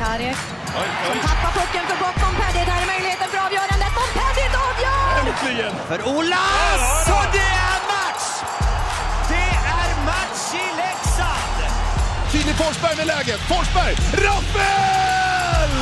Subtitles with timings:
[0.00, 0.36] Karek
[1.06, 2.66] som tappar pucken för bort Montpellier.
[2.66, 3.90] Där är möjligheten för avgörandet.
[3.98, 5.12] Montpellier avgör!
[5.20, 5.72] Äntligen!
[5.90, 7.08] För Olas!
[7.18, 8.26] Och det är match!
[9.32, 11.58] Det är match i Leksand!
[12.32, 13.40] Filip Forsberg med läget.
[13.40, 13.94] Forsberg!
[14.26, 15.72] Rappel!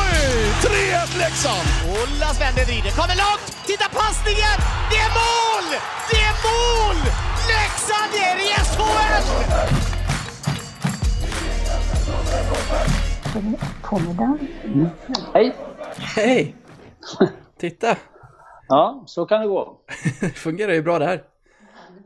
[0.00, 0.52] Oj!
[0.62, 1.68] 3-1 Leksand!
[1.98, 3.46] Olas vänder, vrider, kommer långt!
[3.66, 4.56] Titta passningen!
[4.90, 5.66] Det är mål!
[6.10, 6.98] Det är mål!
[7.52, 9.97] Leksand är i SHL!
[13.90, 14.38] Formiddag.
[15.34, 15.54] Hej!
[16.16, 16.54] Hej!
[17.58, 17.96] Titta!
[18.68, 19.76] Ja, så kan det gå.
[20.20, 21.22] Det fungerar ju bra det här.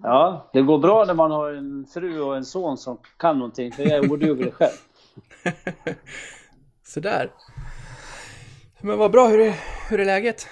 [0.02, 3.72] Ja, det går bra när man har en fru och en son som kan någonting,
[3.72, 4.76] för jag är oduglig själv.
[6.86, 7.30] Sådär.
[8.80, 9.54] Men vad bra, hur är,
[9.90, 10.46] hur är läget?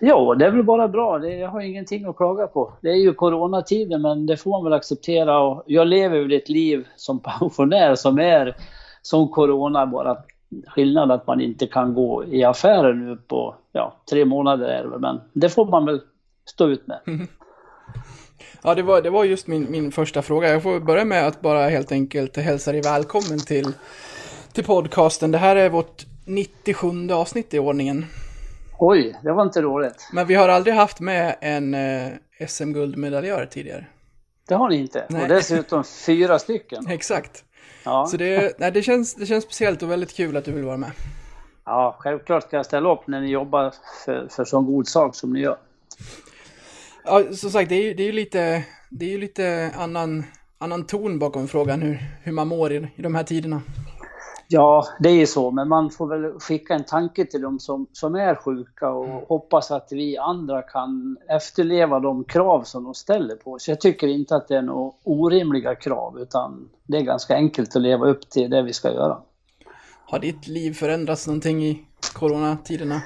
[0.00, 1.18] Ja, det är väl bara bra.
[1.18, 2.72] Det, jag har ingenting att klaga på.
[2.80, 5.40] Det är ju coronatider, men det får man väl acceptera.
[5.40, 8.56] Och jag lever väl ett liv som pensionär som är
[9.02, 10.16] som corona, bara
[10.66, 14.88] skillnad att man inte kan gå i affärer nu på ja, tre månader är det
[14.88, 16.00] väl, men det får man väl
[16.44, 17.00] stå ut med.
[18.62, 20.48] Ja, det var, det var just min, min första fråga.
[20.48, 23.72] Jag får börja med att bara helt enkelt hälsa dig välkommen till,
[24.52, 25.30] till podcasten.
[25.30, 28.04] Det här är vårt 97 avsnitt i ordningen.
[28.78, 30.08] Oj, det var inte roligt.
[30.12, 32.12] Men vi har aldrig haft med en eh,
[32.48, 33.86] SM-guldmedaljör tidigare.
[34.48, 35.04] Det har ni inte.
[35.08, 35.22] Nej.
[35.22, 36.86] Och dessutom fyra stycken.
[36.90, 37.44] Exakt.
[37.84, 38.06] Ja.
[38.06, 40.76] Så det, nej, det, känns, det känns speciellt och väldigt kul att du vill vara
[40.76, 40.90] med.
[41.64, 45.32] ja, självklart ska jag ställa upp när ni jobbar för, för sån god sak som
[45.32, 45.56] ni gör.
[47.04, 50.24] Ja, som sagt, det är ju, det är lite, det är lite annan,
[50.58, 53.62] annan ton bakom frågan hur, hur man mår i, i de här tiderna.
[54.50, 57.86] Ja, det är ju så, men man får väl skicka en tanke till dem som,
[57.92, 63.36] som är sjuka och hoppas att vi andra kan efterleva de krav som de ställer
[63.36, 63.68] på oss.
[63.68, 67.82] Jag tycker inte att det är några orimliga krav, utan det är ganska enkelt att
[67.82, 69.18] leva upp till det vi ska göra.
[70.04, 73.02] Har ditt liv förändrats någonting i coronatiderna?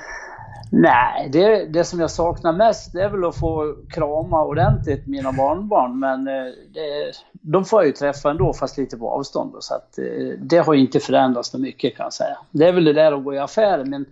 [0.74, 5.32] Nej, det, det som jag saknar mest det är väl att få krama ordentligt mina
[5.32, 5.98] barnbarn.
[5.98, 9.52] Men eh, det, de får jag ju träffa ändå, fast lite på avstånd.
[9.52, 10.04] då, Så att, eh,
[10.38, 12.36] det har ju inte förändrats så mycket kan jag säga.
[12.50, 14.06] Det är väl det där att gå i affärer, men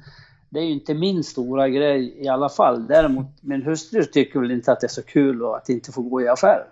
[0.49, 2.87] det är ju inte min stora grej i alla fall.
[2.87, 6.23] Däremot min hustru tycker väl inte att det är så kul att inte få gå
[6.23, 6.67] i affärer.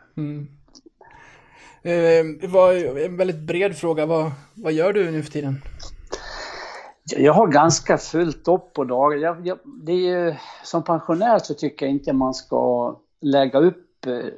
[1.83, 4.07] Eh, det var en väldigt bred fråga.
[4.07, 5.63] Vad, vad gör du nu för tiden?
[7.17, 9.21] Jag har ganska fullt upp på dagen.
[9.21, 13.77] Jag, jag, det är ju, som pensionär så tycker jag inte man ska lägga upp
[13.77, 13.88] eh,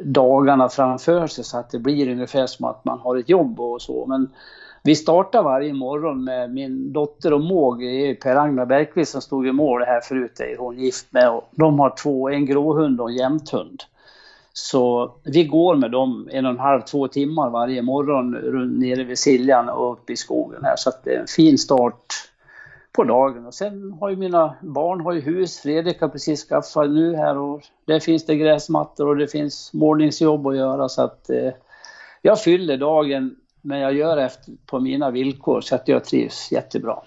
[0.01, 3.83] dagarna framför sig så att det blir ungefär som att man har ett jobb och
[3.83, 4.07] så.
[4.07, 4.31] Men
[4.83, 9.47] vi startar varje morgon med min dotter och Måg, det är Per-Agnar Bergqvist som stod
[9.47, 11.31] i mål här förut, det är hon gift med.
[11.31, 13.83] Och de har två, en gråhund och en jämthund.
[14.53, 18.31] Så vi går med dem en och en halv, två timmar varje morgon
[18.79, 20.77] nere vid Siljan och upp i skogen här.
[20.77, 22.30] Så att det är en fin start
[22.93, 23.47] på dagen.
[23.47, 25.59] Och sen har ju mina barn har ju hus.
[25.59, 30.47] Fredrik har precis skaffat nu här och där finns det gräsmattor och det finns målningsjobb
[30.47, 31.53] att göra så att eh,
[32.23, 36.99] jag fyller dagen men jag gör efter på mina villkor så att jag trivs jättebra.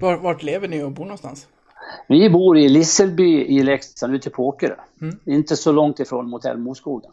[0.00, 1.46] Var, vart lever ni och bor någonstans?
[2.08, 4.74] Vi bor i Lisselby i Leksand ute på Åkerö.
[5.24, 7.10] Inte så långt ifrån Motell Moskogen.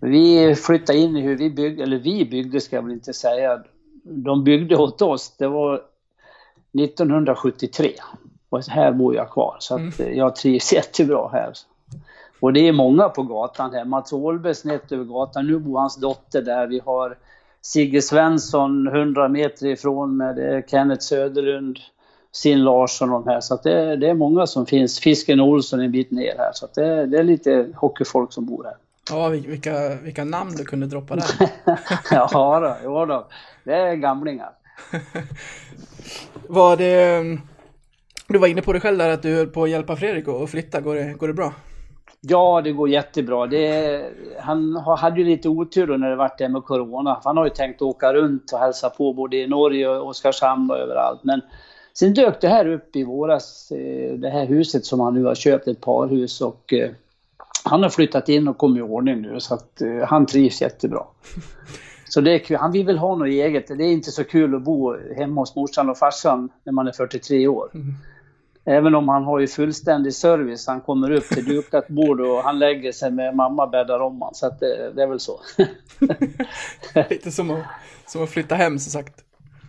[0.00, 3.62] Vi flyttade in i hur vi byggde, eller vi byggde ska jag väl inte säga.
[4.04, 5.36] De byggde åt oss.
[5.38, 5.82] Det var
[6.78, 7.92] 1973.
[8.48, 11.52] Och här bor jag kvar så att eh, jag trivs jättebra här.
[12.40, 13.84] Och det är många på gatan här.
[13.84, 15.46] Mats Åhlberg snett över gatan.
[15.46, 16.66] Nu bor hans dotter där.
[16.66, 17.16] Vi har
[17.62, 21.78] Sigge Svensson 100 meter ifrån med det är Kenneth Söderlund,
[22.32, 23.40] Sin Larsson och de här.
[23.40, 25.00] Så att det, det är många som finns.
[25.00, 26.50] Fisken Olsson en bit ner här.
[26.54, 28.76] Så att det, det är lite hockeyfolk som bor här.
[29.10, 31.50] Ja, vil- vilka, vilka namn du kunde droppa där.
[32.10, 33.26] ja, då, jo då.
[33.64, 34.50] det är gamlingar.
[36.48, 37.38] Var det...
[38.28, 40.50] Du var inne på det själv där att du höll på att hjälpa Fredrik att
[40.50, 40.80] flytta.
[40.80, 41.52] Går det, går det bra?
[42.20, 43.46] Ja, det går jättebra.
[43.46, 44.04] Det,
[44.40, 47.20] han hade ju lite otur då när det vart det med Corona.
[47.24, 50.78] Han har ju tänkt åka runt och hälsa på både i Norge och Oskarshamn och
[50.78, 51.20] överallt.
[51.24, 51.40] Men
[51.94, 55.34] sen dök det här upp i våras, eh, det här huset som han nu har
[55.34, 56.40] köpt, ett parhus.
[56.40, 56.90] Och eh,
[57.64, 61.02] han har flyttat in och kommit i ordning nu så att eh, han trivs jättebra.
[62.08, 62.56] Så det är kul.
[62.56, 63.66] Han vill väl ha något eget.
[63.66, 66.92] Det är inte så kul att bo hemma hos morsan och farsan när man är
[66.92, 67.70] 43 år.
[68.64, 70.66] Även om han har ju fullständig service.
[70.66, 74.34] Han kommer upp till dukat bord och han lägger sig med mamma bäddar om han.
[74.34, 75.40] Så att det, det är väl så.
[77.10, 77.62] Lite som att,
[78.06, 79.14] som att flytta hem som sagt.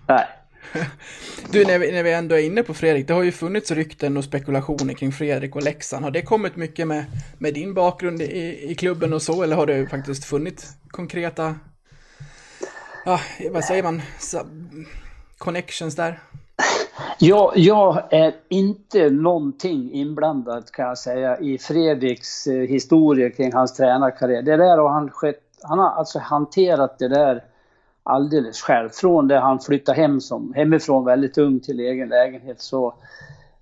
[0.07, 0.25] Nej.
[1.51, 4.17] Du, när vi, när vi ändå är inne på Fredrik, det har ju funnits rykten
[4.17, 6.03] och spekulationer kring Fredrik och Leksand.
[6.03, 7.05] Har det kommit mycket med,
[7.37, 11.55] med din bakgrund i, i klubben och så, eller har det faktiskt funnits konkreta,
[13.07, 13.19] ja,
[13.51, 14.01] vad säger man,
[15.37, 16.19] connections där?
[17.19, 23.73] Ja, jag är inte någonting inblandad kan jag säga i Fredriks eh, historia kring hans
[23.73, 24.41] tränarkarriär.
[24.41, 27.43] Det där har han skett, han har alltså hanterat det där
[28.03, 28.89] alldeles själv.
[28.89, 32.93] Från det han flyttade hem som, hemifrån väldigt ung till egen lägenhet så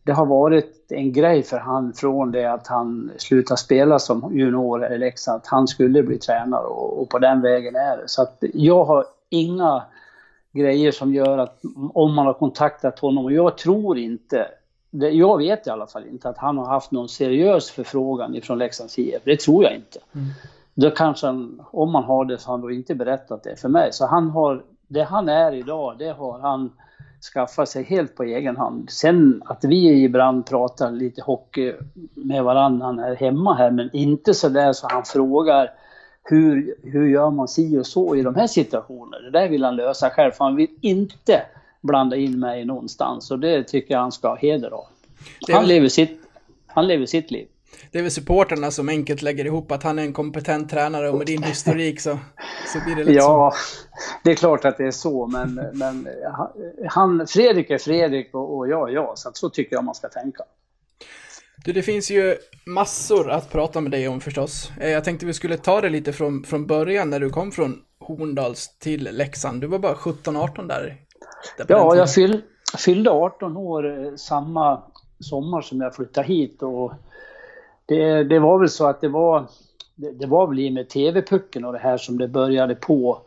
[0.04, 4.94] det har varit en grej för han från det att han slutade spela som junior
[4.94, 8.04] i Leksand, att han skulle bli tränare och, och, på den vägen är det.
[8.08, 9.84] Så att jag har inga
[10.52, 11.62] grejer som gör att
[11.94, 14.48] om man har kontaktat honom, och jag tror inte,
[14.92, 18.58] det, jag vet i alla fall inte att han har haft någon seriös förfrågan ifrån
[18.58, 20.00] Leksands IF, det tror jag inte.
[20.16, 20.28] Mm.
[20.74, 23.70] Då kanske han, om man har det så har han då inte berättat det för
[23.70, 23.94] mig.
[23.94, 26.72] Så han har, det han är idag, det har han
[27.34, 28.90] skaffa sig helt på egen hand.
[28.90, 31.74] Sen att vi ibland pratar lite hockey
[32.14, 35.70] med varandra när han är hemma här, men inte så där så han frågar
[36.30, 39.20] hur, hur gör man si och så i de här situationerna?
[39.20, 41.42] Det där vill han lösa själv, för han vill inte
[41.82, 44.86] blanda in mig någonstans och det tycker jag han ska ha heder av.
[45.52, 46.20] Han, lever sitt,
[46.68, 47.48] han lever sitt liv
[47.92, 51.18] det är väl supporterna som enkelt lägger ihop att han är en kompetent tränare och
[51.18, 52.18] med din historik så,
[52.74, 53.88] så blir det lite Ja, så.
[54.24, 56.08] det är klart att det är så, men, men
[56.88, 59.96] han, Fredrik är Fredrik och, och jag är jag, så att så tycker jag man
[59.96, 60.44] ska tänka.
[61.64, 64.72] Du, det finns ju massor att prata med dig om förstås.
[64.80, 67.82] Eh, jag tänkte vi skulle ta det lite från, från början när du kom från
[68.00, 69.62] Horndals till Leksand.
[69.62, 70.98] Du var bara 17-18 där.
[71.58, 72.42] där ja, jag fyll,
[72.78, 74.84] fyllde 18 år eh, samma
[75.20, 76.94] sommar som jag flyttade hit och
[77.86, 79.48] det, det var väl så att det var,
[79.96, 83.22] det, det var väl i med TV-pucken och det här som det började på.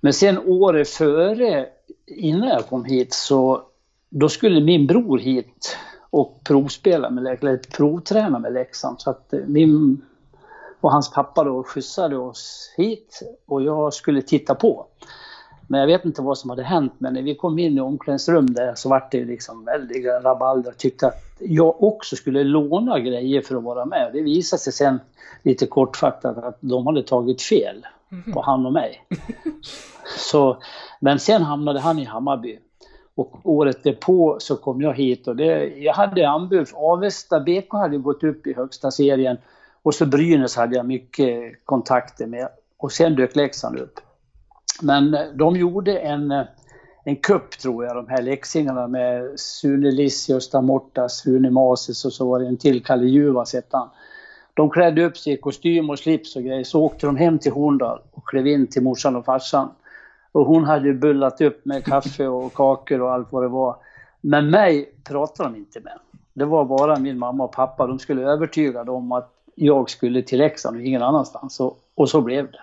[0.00, 1.66] Men sen året före,
[2.06, 3.62] innan jag kom hit, så
[4.08, 5.76] då skulle min bror hit
[6.10, 9.00] och provspela med eller provträna med Leksand.
[9.00, 10.02] Så att min
[10.80, 14.86] och hans pappa då skjutsade oss hit och jag skulle titta på.
[15.66, 18.54] Men jag vet inte vad som hade hänt, men när vi kom in i omklädningsrum
[18.54, 20.72] där så vart det liksom väldiga rabalder.
[20.72, 24.10] Tyckte att jag också skulle låna grejer för att vara med.
[24.12, 25.00] Det visade sig sen
[25.42, 27.86] lite kortfattat att de hade tagit fel
[28.32, 29.04] på han och mig.
[30.18, 30.56] Så,
[31.00, 32.58] men sen hamnade han i Hammarby.
[33.20, 36.68] Och året därpå så kom jag hit och det, jag hade anbud.
[36.74, 39.36] Avesta BK hade gått upp i högsta serien
[39.82, 42.48] och så Brynäs hade jag mycket kontakter med.
[42.78, 44.00] Och sen dök Leksand upp.
[44.82, 46.44] Men eh, de gjorde en, eh,
[47.04, 52.12] en kupp tror jag, de här leksingarna med Sune Lissi, Gösta Mortas, Sune Masis och
[52.12, 53.88] så var det en till, Kalle Juvas hette han.
[54.54, 57.52] De klädde upp sig i kostym och slips och grejer, så åkte de hem till
[57.52, 59.68] Horndal och klev in till morsan och farsan.
[60.32, 63.76] Och hon hade ju bullat upp med kaffe och kakor och allt vad det var.
[64.20, 65.98] Men mig pratade de inte med.
[66.32, 67.86] Det var bara min mamma och pappa.
[67.86, 71.60] De skulle övertyga dem att jag skulle till Leksand och ingen annanstans.
[71.60, 72.60] Och, och så blev det.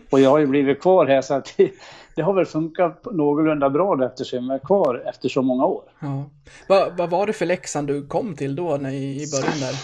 [0.10, 1.72] Och jag har ju blivit kvar här så att det,
[2.16, 5.82] det har väl funkat någorlunda bra eftersom jag är kvar efter så många år.
[6.00, 6.24] Ja.
[6.68, 9.74] Vad, vad var det för Leksand du kom till då när, i början där?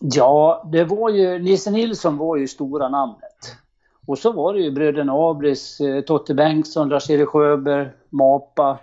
[0.00, 3.56] Ja, det var ju, Nisse Nilsson var ju stora namnet.
[4.06, 8.78] Och så var det ju bröderna Abris, eh, Totte Bengtsson, Lars-Erik Sjöberg, Mapa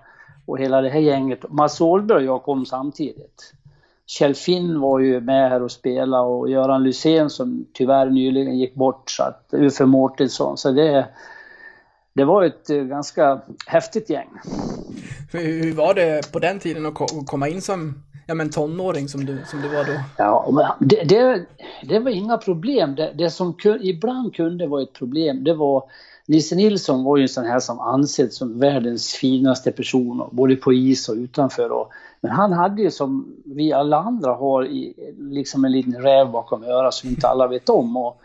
[0.46, 1.52] och hela det här gänget.
[1.52, 3.54] Mats Åhlberg och jag kom samtidigt.
[4.06, 8.76] Kjell Finn var ju med här och spelade och Göran Lysén som tyvärr nyligen gick
[8.76, 10.58] bort, så att Uffe Mårtensson.
[10.58, 11.08] Så det,
[12.14, 14.30] det var ett eh, ganska häftigt gäng.
[15.32, 19.44] Hur var det på den tiden att komma in som ja, men tonåring som du,
[19.46, 20.00] som du var då?
[20.18, 21.46] Ja, det, det,
[21.84, 22.96] det var inga problem.
[22.96, 25.84] Det, det som ibland kunde vara ett problem, det var
[26.26, 30.74] Nisse Nilsson var ju en sån här som ansedd som världens finaste person, både på
[30.74, 31.72] is och utanför.
[31.72, 31.90] Och,
[32.22, 36.64] men han hade ju som vi alla andra har, i, liksom en liten räv bakom
[36.64, 37.98] örat som inte alla vet om.
[37.98, 38.22] Och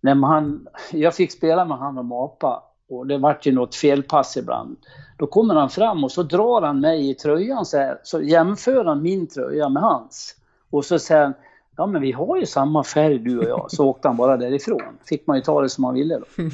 [0.00, 4.36] när man, jag fick spela med han och Mapa och det vart ju något felpass
[4.36, 4.76] ibland.
[5.16, 8.84] Då kommer han fram och så drar han mig i tröjan så här, så jämför
[8.84, 10.34] han min tröja med hans.
[10.70, 11.34] Och så säger han,
[11.76, 13.70] ja men vi har ju samma färg du och jag.
[13.70, 14.98] Så åkte han bara därifrån.
[15.04, 16.24] Fick man ju ta det som man ville då.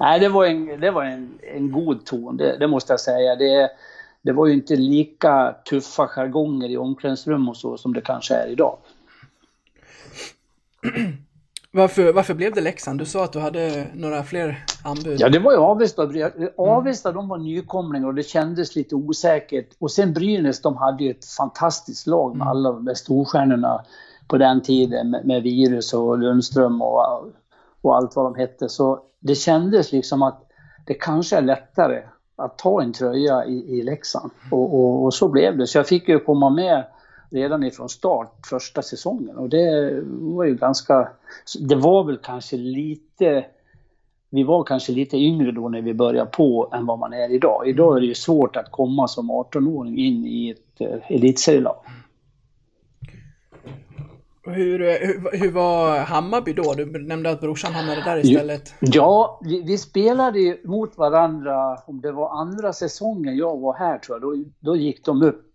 [0.00, 3.36] Nej, det var en, det var en, en god ton, det, det måste jag säga.
[3.36, 3.70] Det,
[4.22, 8.46] det var ju inte lika tuffa jargonger i omklädningsrum och så som det kanske är
[8.46, 8.76] idag.
[11.76, 12.98] Varför, varför blev det Leksand?
[12.98, 15.20] Du sa att du hade några fler anbud.
[15.20, 16.08] Ja, det var ju Avesta.
[16.56, 19.68] Avesta de var nykomlingar och det kändes lite osäkert.
[19.78, 22.48] Och sen Brynäs, de hade ju ett fantastiskt lag med mm.
[22.48, 23.84] alla de där storstjärnorna
[24.28, 27.02] på den tiden med, med Virus och Lundström och,
[27.82, 28.68] och allt vad de hette.
[28.68, 30.42] Så det kändes liksom att
[30.86, 32.02] det kanske är lättare
[32.36, 34.30] att ta en tröja i, i Leksand.
[34.50, 35.66] Och, och, och, så blev det.
[35.66, 36.84] Så jag fick ju komma med
[37.34, 41.08] redan ifrån start första säsongen och det var ju ganska...
[41.60, 43.44] Det var väl kanske lite
[44.34, 47.68] vi var kanske lite yngre då när vi började på än vad man är idag.
[47.68, 51.76] Idag är det ju svårt att komma som 18-åring in i ett eh, elitserielag.
[54.46, 56.74] Hur, hur, hur var Hammarby då?
[56.74, 58.74] Du nämnde att brorsan hamnade där istället.
[58.80, 64.18] Ja, vi, vi spelade mot varandra, om det var andra säsongen jag var här tror
[64.20, 65.53] jag, då, då gick de upp.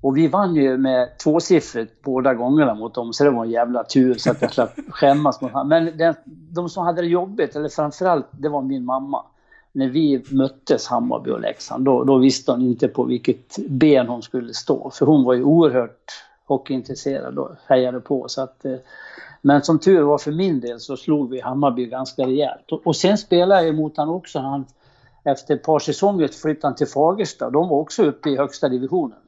[0.00, 3.84] Och vi vann ju med tvåsiffrigt båda gångerna mot dem, så det var en jävla
[3.84, 7.68] tur så att jag slapp skämmas mot Men den, de som hade det jobbigt, eller
[7.68, 9.24] framförallt, det var min mamma.
[9.72, 14.22] När vi möttes, Hammarby och Leksand, då, då visste hon inte på vilket ben hon
[14.22, 14.90] skulle stå.
[14.90, 16.12] För hon var ju oerhört
[16.46, 18.28] hockeyintresserad och hejade på.
[18.28, 18.74] Så att, eh,
[19.42, 22.72] men som tur var för min del så slog vi Hammarby ganska rejält.
[22.72, 24.38] Och, och sen spelade jag mot honom också.
[24.38, 24.64] Han,
[25.24, 27.50] efter ett par säsonger flyttade han till Fagersta.
[27.50, 29.18] De var också uppe i högsta divisionen.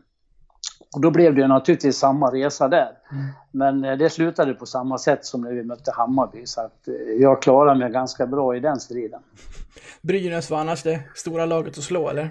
[0.95, 2.91] Och då blev det naturligtvis samma resa där.
[3.13, 3.25] Mm.
[3.51, 6.47] Men eh, det slutade på samma sätt som när vi mötte Hammarby.
[6.47, 9.21] Så att eh, jag klarade mig ganska bra i den striden.
[10.03, 12.31] Brynäs var annars det stora laget att slå, eller?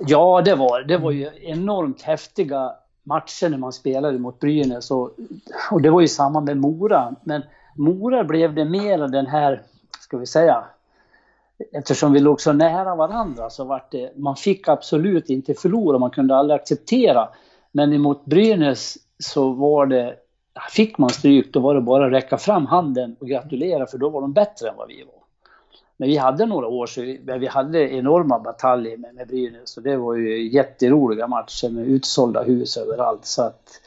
[0.00, 0.98] Ja, det var det.
[0.98, 4.90] var ju enormt häftiga matcher när man spelade mot Brynäs.
[4.90, 5.10] Och,
[5.70, 7.14] och det var ju samma med Mora.
[7.22, 7.42] Men
[7.76, 9.62] Mora blev det mer den här,
[10.00, 10.64] ska vi säga,
[11.72, 16.10] eftersom vi låg så nära varandra så var det, man fick absolut inte förlora, man
[16.10, 17.28] kunde aldrig acceptera.
[17.72, 20.16] Men emot Brynäs så var det,
[20.70, 24.08] fick man stryk då var det bara att räcka fram handen och gratulera för då
[24.08, 25.22] var de bättre än vad vi var.
[25.96, 27.00] Men vi hade några år så
[27.38, 32.42] vi hade enorma bataljer med, med Brynäs och det var ju jätteroliga matcher med utsålda
[32.42, 33.24] hus överallt.
[33.24, 33.80] Så att,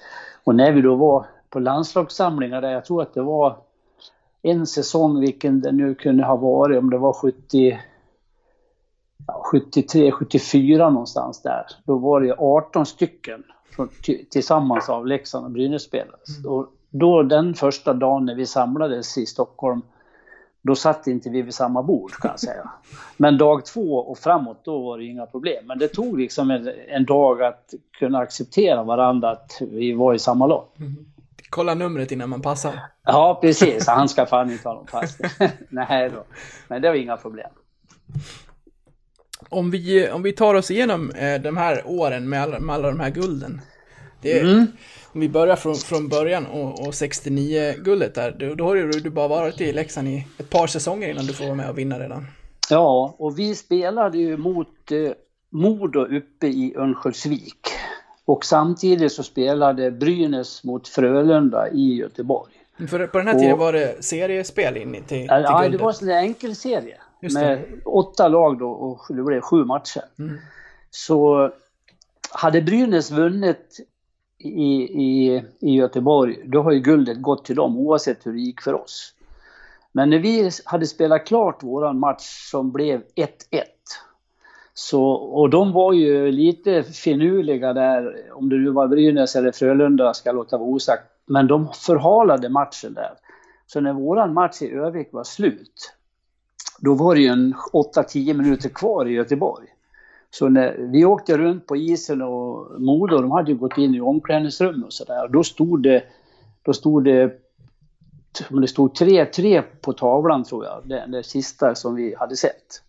[0.44, 3.58] och när vi då var på landslagssamlingar där, jag tror att det var
[4.42, 7.80] en säsong, vilken det nu kunde ha varit, om det var 70,
[9.28, 11.66] ja, 73, 74 någonstans där.
[11.84, 13.90] Då var det 18 stycken från,
[14.30, 16.18] tillsammans av Leksand och Brynäs spelare.
[16.40, 16.52] Mm.
[16.52, 19.82] Och då den första dagen när vi samlades i Stockholm
[20.62, 22.70] då satt inte vi vid samma bord kan jag säga.
[23.18, 25.66] Men dag två och framåt, då var det inga problem.
[25.68, 30.20] Men det tog liksom en, en dag att kunna acceptera varandra, att vi var i
[30.20, 30.66] samma lag.
[30.80, 31.06] Mm.
[31.50, 32.80] Kolla numret innan man passar.
[33.04, 33.88] Ja, precis.
[33.88, 35.18] Han ska fan inte ha någon pass.
[35.70, 36.24] Nej då.
[36.68, 37.50] Men det var inga problem.
[39.52, 42.88] Om vi, om vi tar oss igenom eh, de här åren med alla, med alla
[42.88, 43.62] de här gulden.
[44.22, 44.66] Det, mm.
[45.14, 49.10] Om vi börjar från, från början och, och 69-guldet där, då, då har du, du
[49.10, 52.00] bara varit i Leksand i ett par säsonger innan du får vara med och vinna
[52.00, 52.28] redan.
[52.70, 55.12] Ja, och vi spelade ju mot eh,
[55.50, 57.68] Modo uppe i Örnsköldsvik.
[58.26, 62.52] Och samtidigt så spelade Brynäs mot Frölunda i Göteborg.
[62.90, 65.80] För på den här tiden och, var det seriespel in till, till Ja, guldet.
[65.80, 66.98] det var en enkel serie.
[67.22, 70.04] Med åtta lag då och det blev sju matcher.
[70.20, 70.38] Mm.
[70.90, 71.52] Så
[72.32, 73.80] hade Brynäs vunnit
[74.38, 78.62] i, i, i Göteborg, då har ju guldet gått till dem oavsett hur det gick
[78.62, 79.14] för oss.
[79.92, 83.28] Men när vi hade spelat klart våran match som blev 1-1
[84.74, 90.14] så, och de var ju lite finurliga där, om det nu var Brynäs eller Frölunda
[90.14, 91.04] ska jag låta vara osagt.
[91.26, 93.14] Men de förhalade matchen där.
[93.68, 95.94] Så när våran match i Övik var slut,
[96.82, 99.68] då var det ju en 8-10 minuter kvar i Göteborg.
[100.30, 104.02] Så när vi åkte runt på isen och Modo, de hade ju gått in i
[104.02, 105.28] omklädningsrum och sådär.
[105.28, 106.04] Då stod det,
[106.62, 107.32] då stod det,
[108.50, 112.82] det stod 3-3 på tavlan tror jag, det, det sista som vi hade sett.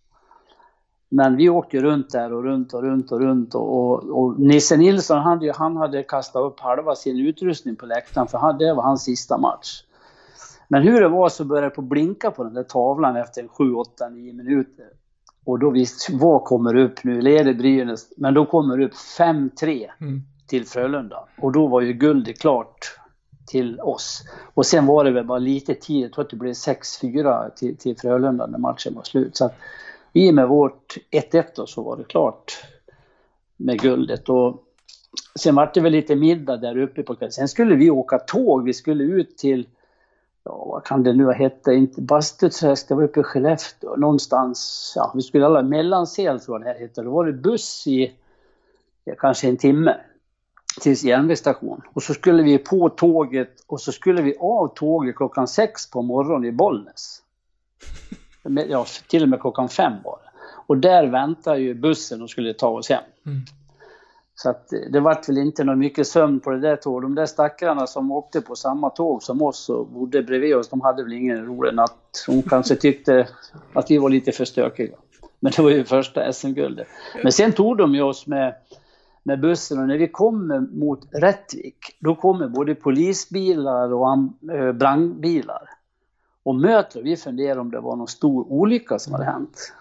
[1.09, 4.77] Men vi åkte runt där och runt och runt och runt och, och, och Nisse
[4.77, 8.83] Nilsson han, han hade kastat upp halva sin utrustning på läktaren för han, det var
[8.83, 9.83] hans sista match.
[10.73, 13.73] Men hur det var så började det på blinka på den där tavlan efter 7,
[13.73, 14.85] 8, 9 minuter.
[15.45, 17.21] Och då visst, vad kommer upp nu?
[17.21, 20.21] Leder Brynäs, men då kommer det upp 5-3 mm.
[20.47, 21.27] till Frölunda.
[21.37, 22.97] Och då var ju guldet klart
[23.47, 24.23] till oss.
[24.53, 27.77] Och sen var det väl bara lite tid, jag tror att det blev 6-4 till,
[27.77, 29.37] till Frölunda när matchen var slut.
[29.37, 29.55] Så att
[30.13, 32.53] i och med vårt 1-1 så var det klart
[33.57, 34.29] med guldet.
[34.29, 34.63] Och
[35.39, 37.31] sen var det väl lite middag där uppe på kvällen.
[37.31, 39.67] Sen skulle vi åka tåg, vi skulle ut till
[40.43, 44.93] ja, vad kan det nu ha hette, inte Bastuträsk, det var uppe i Skellefteå någonstans.
[44.95, 47.01] Ja, vi skulle alla Mellansel tror jag det här hette.
[47.01, 48.13] Då var det buss i
[49.03, 49.97] ja, kanske en timme
[50.81, 51.81] till järnvägsstation.
[51.93, 56.01] Och så skulle vi på tåget och så skulle vi av tåget klockan sex på
[56.01, 57.21] morgonen i Bollnäs.
[58.69, 60.29] Ja, till och med klockan fem var det.
[60.67, 63.03] Och där väntade ju bussen och skulle ta oss hem.
[63.25, 63.41] Mm.
[64.43, 67.05] Så att det vart väl inte något mycket sömn på det där tåget.
[67.05, 70.81] De där stackarna som åkte på samma tåg som oss och bodde bredvid oss, de
[70.81, 72.25] hade väl ingen rolig natt.
[72.27, 73.27] De kanske tyckte
[73.73, 74.95] att vi var lite för stökiga.
[75.39, 76.87] Men det var ju första SM-guldet.
[77.23, 78.55] Men sen tog de ju oss med,
[79.23, 84.07] med bussen och när vi kom mot Rättvik, då kommer både polisbilar och
[84.53, 85.69] eh, brandbilar.
[86.43, 89.73] Och Mötler, vi funderade om det var någon stor olycka som hade hänt.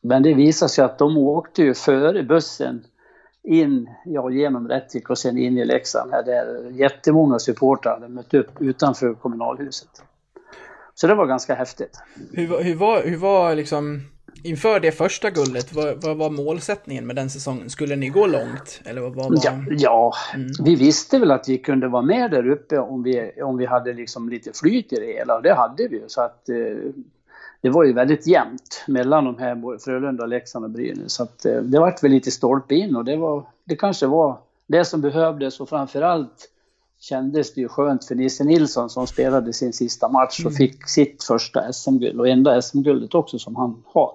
[0.00, 2.84] Men det visade sig att de åkte ju före bussen
[3.46, 8.34] in, ja genom Rättvik och sen in i Leksand här där jättemånga supportrar hade mött
[8.34, 10.02] upp utanför kommunalhuset.
[10.94, 11.98] Så det var ganska häftigt.
[12.32, 14.00] Hur, hur, var, hur var liksom
[14.42, 17.70] inför det första guldet, vad, vad var målsättningen med den säsongen?
[17.70, 18.80] Skulle ni gå långt?
[18.84, 19.38] Eller vad var...
[19.42, 20.48] Ja, ja mm.
[20.64, 23.92] vi visste väl att vi kunde vara med där uppe om vi, om vi hade
[23.92, 25.36] liksom lite flyt i det hela.
[25.36, 26.04] Och det hade vi ju.
[26.06, 26.56] Så att, eh,
[27.66, 31.12] det var ju väldigt jämnt mellan de här, Frölunda, Leksand och Brynäs.
[31.12, 34.38] Så att, eh, det vart väl lite stolpe in och det, var, det kanske var
[34.66, 36.50] det som behövdes och framförallt
[37.00, 40.54] kändes det ju skönt för Nisse Nilsson som spelade sin sista match och mm.
[40.54, 44.12] fick sitt första SM-guld och enda SM-guldet också som han har.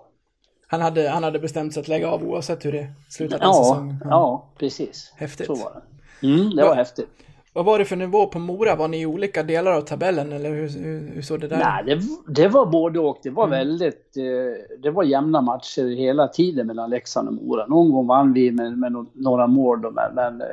[0.67, 3.97] Han hade, han hade bestämt sig att lägga av oavsett hur det slutade ja, säsongen.
[4.03, 4.09] Ja.
[4.09, 5.11] ja, precis.
[5.15, 5.47] Häftigt.
[5.47, 5.81] Så var
[6.21, 6.27] det.
[6.27, 7.09] Mm, det var häftigt.
[7.53, 8.75] Vad var det för nivå på Mora?
[8.75, 11.83] Var ni i olika delar av tabellen eller hur, hur, hur såg det där Nej,
[11.85, 12.01] det,
[12.41, 13.19] det var både och.
[13.23, 13.57] Det var mm.
[13.57, 14.17] väldigt...
[14.17, 17.67] Eh, det var jämna matcher hela tiden mellan Leksand och Mora.
[17.67, 20.47] Någon gång vann vi med, med några mål då, men, men eh,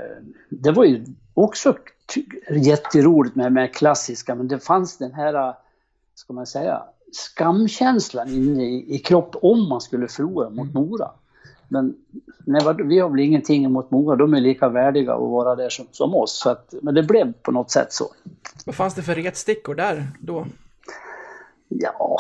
[0.49, 1.75] det var ju också
[2.51, 5.55] jätteroligt med, med klassiska, men det fanns den här,
[6.15, 10.73] ska man säga, skamkänslan inne i, i kropp om man skulle förlora mot mm.
[10.73, 11.11] Mora.
[11.69, 11.95] Men
[12.45, 15.87] nej, vi har väl ingenting emot Mora, de är lika värdiga att vara där som,
[15.91, 16.41] som oss.
[16.41, 18.05] Så att, men det blev på något sätt så.
[18.67, 20.47] Vad fanns det för retstickor där då?
[21.69, 22.19] Ja,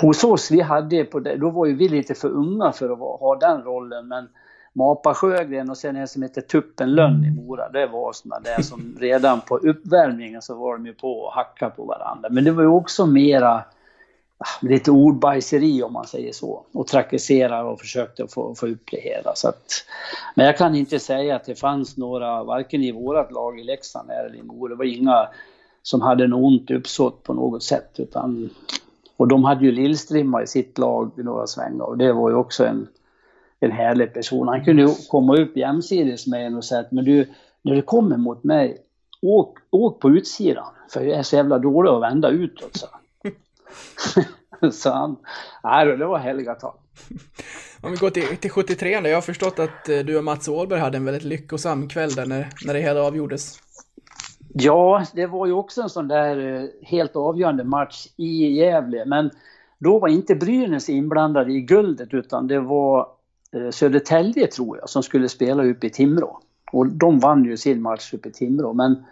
[0.00, 3.20] hos oss, vi hade på det, då var ju vi lite för unga för att
[3.20, 4.08] ha den rollen.
[4.08, 4.28] Men
[4.72, 7.68] Mapa Sjögren och sen en som heter Tuppen Lönn i Mora.
[7.68, 11.70] Det var sådana där som redan på uppvärmningen så var de ju på att hacka
[11.70, 12.28] på varandra.
[12.30, 13.64] Men det var ju också mera
[14.44, 16.64] Ah, lite ordbajseri om man säger så.
[16.72, 19.34] Och trakasserade och försökte få, få upp det hela.
[19.34, 19.84] Så att,
[20.34, 24.10] men jag kan inte säga att det fanns några, varken i vårt lag i Leksand
[24.10, 24.68] eller i Mora.
[24.68, 25.28] Det var inga
[25.82, 27.90] som hade något ont uppsåt på något sätt.
[27.96, 28.50] Utan,
[29.16, 32.36] och de hade ju Lillstrimma i sitt lag i några svängar och det var ju
[32.36, 32.88] också en
[33.60, 34.48] en härlig person.
[34.48, 37.28] Han kunde komma upp jämsides med en och säga att men du,
[37.62, 38.78] när du kommer mot mig,
[39.22, 40.68] åk, åk på utsidan.
[40.90, 42.86] För jag är så jävla dålig att vända utåt, så.
[44.72, 45.16] så han,
[45.64, 46.74] nej det var heliga tal.
[47.82, 50.80] Om vi går till, till 73 jag har förstått att eh, du och Mats Åhlberg
[50.80, 53.58] hade en väldigt lyckosam kväll där när, när det hela avgjordes.
[54.52, 59.30] Ja, det var ju också en sån där eh, helt avgörande match i Gävle, men
[59.78, 63.08] då var inte Brynäs inblandade i guldet utan det var
[63.52, 66.40] Eh, Södertälje tror jag, som skulle spela uppe i Timrå.
[66.72, 68.72] Och de vann ju sin match uppe i Timrå.
[68.72, 69.04] Men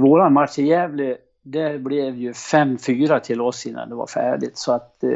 [0.00, 1.16] våran match i Gävle,
[1.52, 4.58] det blev ju 5-4 till oss innan det var färdigt.
[4.58, 5.10] Så att eh,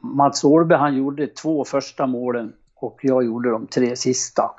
[0.00, 4.50] Mats Ålberg han gjorde två första målen och jag gjorde de tre sista.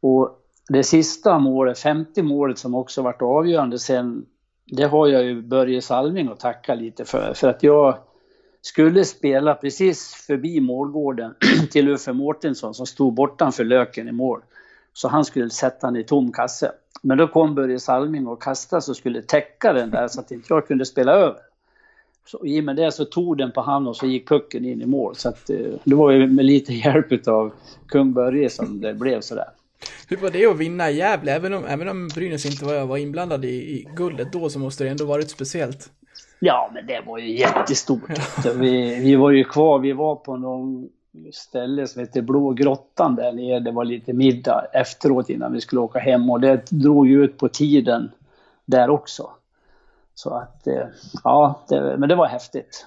[0.00, 4.26] Och det sista målet, 50 målet som också varit avgörande sen,
[4.66, 7.34] det har jag ju Börje Salming att tacka lite för.
[7.34, 7.98] För att jag
[8.60, 11.34] skulle spela precis förbi målgården
[11.70, 14.40] till Uffe Mårtensson som stod bortanför Löken i mål.
[14.96, 16.72] Så han skulle sätta den i tom kasse.
[17.02, 20.46] Men då kom Börje Salming och kastade och skulle täcka den där så att inte
[20.48, 21.36] jag kunde spela över.
[22.26, 24.82] Så i och med det så tog den på hand och så gick pucken in
[24.82, 25.16] i mål.
[25.16, 27.52] Så att, eh, det var ju med lite hjälp av
[27.88, 29.48] kung Börje som det blev sådär.
[30.08, 31.32] Hur var det att vinna i Gävle?
[31.32, 34.84] Även om, även om Brynäs inte var, var inblandad i, i guldet då så måste
[34.84, 35.90] det ändå varit speciellt.
[36.38, 38.00] Ja, men det var ju jättestort.
[38.54, 40.88] vi, vi var ju kvar, vi var på någon
[41.32, 43.60] ställe som heter Blå grottan där nere.
[43.60, 47.38] Det var lite middag efteråt innan vi skulle åka hem och det drog ju ut
[47.38, 48.10] på tiden
[48.64, 49.30] där också.
[50.14, 50.86] Så att, eh,
[51.24, 52.86] ja, det, men det var häftigt.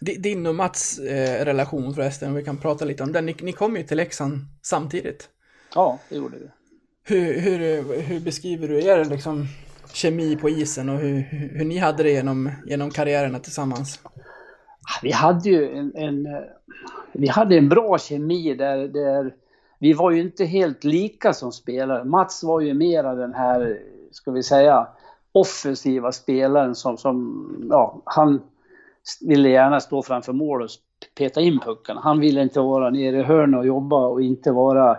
[0.00, 3.26] Din och Mats eh, relation förresten, vi kan prata lite om den.
[3.26, 5.28] Ni, ni kom ju till Leksand samtidigt.
[5.74, 6.48] Ja, det gjorde vi.
[7.04, 7.58] Hur, hur,
[8.02, 9.46] hur beskriver du er liksom,
[9.92, 14.00] kemi på isen och hur, hur ni hade det genom, genom karriärerna tillsammans?
[15.02, 16.28] Vi hade ju en, en,
[17.12, 19.34] vi hade en bra kemi där, där
[19.78, 22.04] vi var ju inte helt lika som spelare.
[22.04, 24.86] Mats var ju mera den här, ska vi säga,
[25.32, 28.40] offensiva spelaren som, som ja, han
[29.20, 30.68] ville gärna stå framför mål och
[31.18, 32.00] peta in puckarna.
[32.00, 34.96] Han ville inte vara nere i hörnet och jobba och inte vara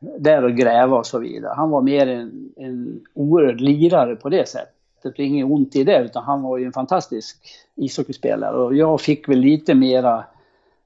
[0.00, 1.52] där och gräva och så vidare.
[1.56, 4.74] Han var mer en, en oerhörd lirare på det sättet.
[5.02, 7.36] Det är inget ont i det, utan han var ju en fantastisk
[7.78, 8.56] ishockeyspelare.
[8.56, 10.24] Och jag fick väl lite mera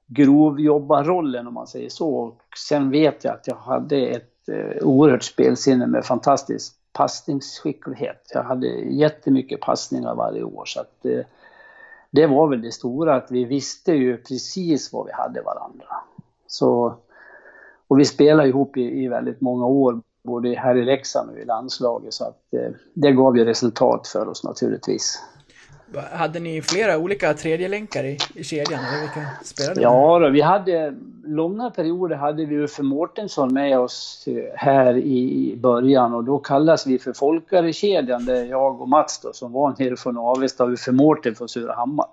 [0.07, 2.15] grovjobbarrollen om man säger så.
[2.15, 8.31] Och sen vet jag att jag hade ett eh, oerhört spelsinne med fantastisk passningsskicklighet.
[8.33, 10.63] Jag hade jättemycket passningar varje år.
[10.65, 11.25] Så att, eh,
[12.11, 15.87] det var väl det stora, att vi visste ju precis vad vi hade varandra.
[16.47, 16.97] Så
[17.87, 21.45] och vi spelade ihop i, i väldigt många år, både här i Leksand och i
[21.45, 25.23] landslaget, så att eh, det gav ju resultat för oss naturligtvis.
[26.11, 28.79] Hade ni flera olika tredjelänkar i, i kedjan?
[28.85, 29.81] Eller vilka spelade ni?
[29.81, 30.93] Ja, då, vi hade
[31.25, 36.99] långa perioder hade vi Uffe Mårtensson med oss här i början och då kallas vi
[36.99, 41.35] för Folkare-kedjan är jag och Mats då, som var nere från Avesta och Uffe Mårten
[41.35, 42.05] från Surahammar.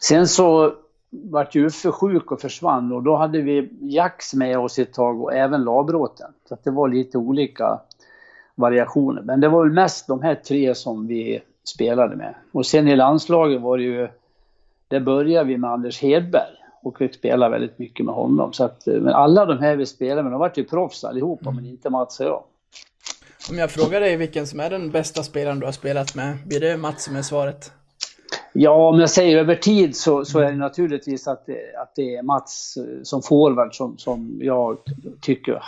[0.00, 0.74] Sen så
[1.10, 5.22] vart ju Uffe sjuk och försvann och då hade vi Jax med oss ett tag
[5.22, 6.30] och även Labråten.
[6.48, 7.80] Så att det var lite olika
[8.54, 9.22] variationer.
[9.22, 12.34] Men det var väl mest de här tre som vi spelade med.
[12.52, 14.08] Och sen i landslaget var det ju,
[14.88, 18.52] där började vi med Anders Hedberg och vi spelade väldigt mycket med honom.
[18.52, 21.66] Så att, men alla de här vi spelade med, de vart ju proffs allihopa, men
[21.66, 22.42] inte Mats och jag.
[23.50, 26.60] Om jag frågar dig vilken som är den bästa spelaren du har spelat med, blir
[26.60, 27.72] det Mats som är svaret?
[28.52, 32.16] Ja, om jag säger över tid så, så är det naturligtvis att det, att det
[32.16, 34.78] är Mats som forward som, som jag
[35.20, 35.62] tycker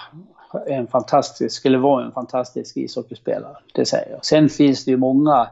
[0.67, 3.57] är en fantastisk, eller var en fantastisk ishockeyspelare.
[3.75, 4.25] Det säger jag.
[4.25, 5.49] Sen finns det ju många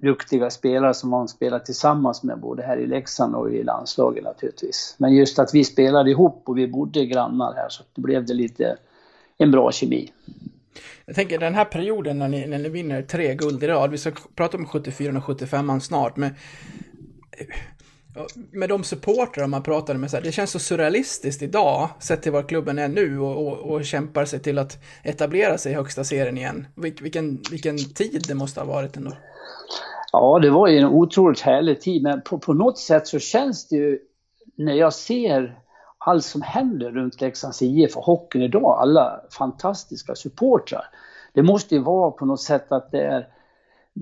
[0.00, 4.94] duktiga spelare som man spelar tillsammans med både här i Leksand och i landslaget naturligtvis.
[4.98, 8.34] Men just att vi spelade ihop och vi bodde grannar här så det blev det
[8.34, 8.76] lite
[9.38, 10.12] en bra kemi.
[11.06, 13.98] Jag tänker den här perioden när ni, när ni vinner tre guld i rad, vi
[13.98, 16.30] ska prata om 74 och 75 snart, men
[18.50, 22.32] med de supportrar man pratade med, så här, det känns så surrealistiskt idag, sett till
[22.32, 26.04] var klubben är nu och, och, och kämpar sig till att etablera sig i högsta
[26.04, 26.66] serien igen.
[26.74, 29.12] Vil, vilken, vilken tid det måste ha varit ändå.
[30.12, 33.68] Ja, det var ju en otroligt härlig tid, men på, på något sätt så känns
[33.68, 33.98] det ju,
[34.56, 35.58] när jag ser
[35.98, 40.84] allt som händer runt Leksands IF och hockeyn idag, alla fantastiska supportrar.
[41.34, 43.28] Det måste ju vara på något sätt att det är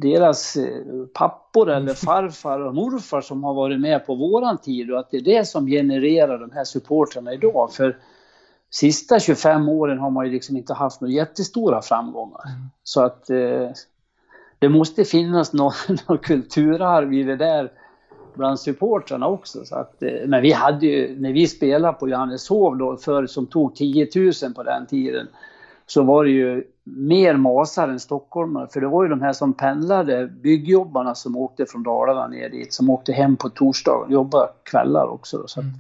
[0.01, 4.99] deras eh, pappor eller farfar och morfar som har varit med på våran tid och
[4.99, 7.73] att det är det som genererar de här supportrarna idag.
[7.73, 7.97] För
[8.71, 12.47] sista 25 åren har man ju liksom inte haft några jättestora framgångar.
[12.47, 12.69] Mm.
[12.85, 13.71] Så att eh,
[14.59, 15.73] det måste finnas någon,
[16.09, 17.73] någon kulturarv i det där
[18.35, 19.65] bland supportrarna också.
[19.65, 23.47] Så att, eh, men vi hade ju, när vi spelade på Johanneshov då, för, som
[23.47, 25.29] tog 10 000 på den tiden,
[25.87, 28.69] så var det ju mer masar än stockholmare.
[28.73, 32.73] För det var ju de här som pendlade, byggjobbarna som åkte från Dalarna ner dit,
[32.73, 35.39] som åkte hem på torsdagen, jobbade kvällar också.
[35.39, 35.73] Då, så mm.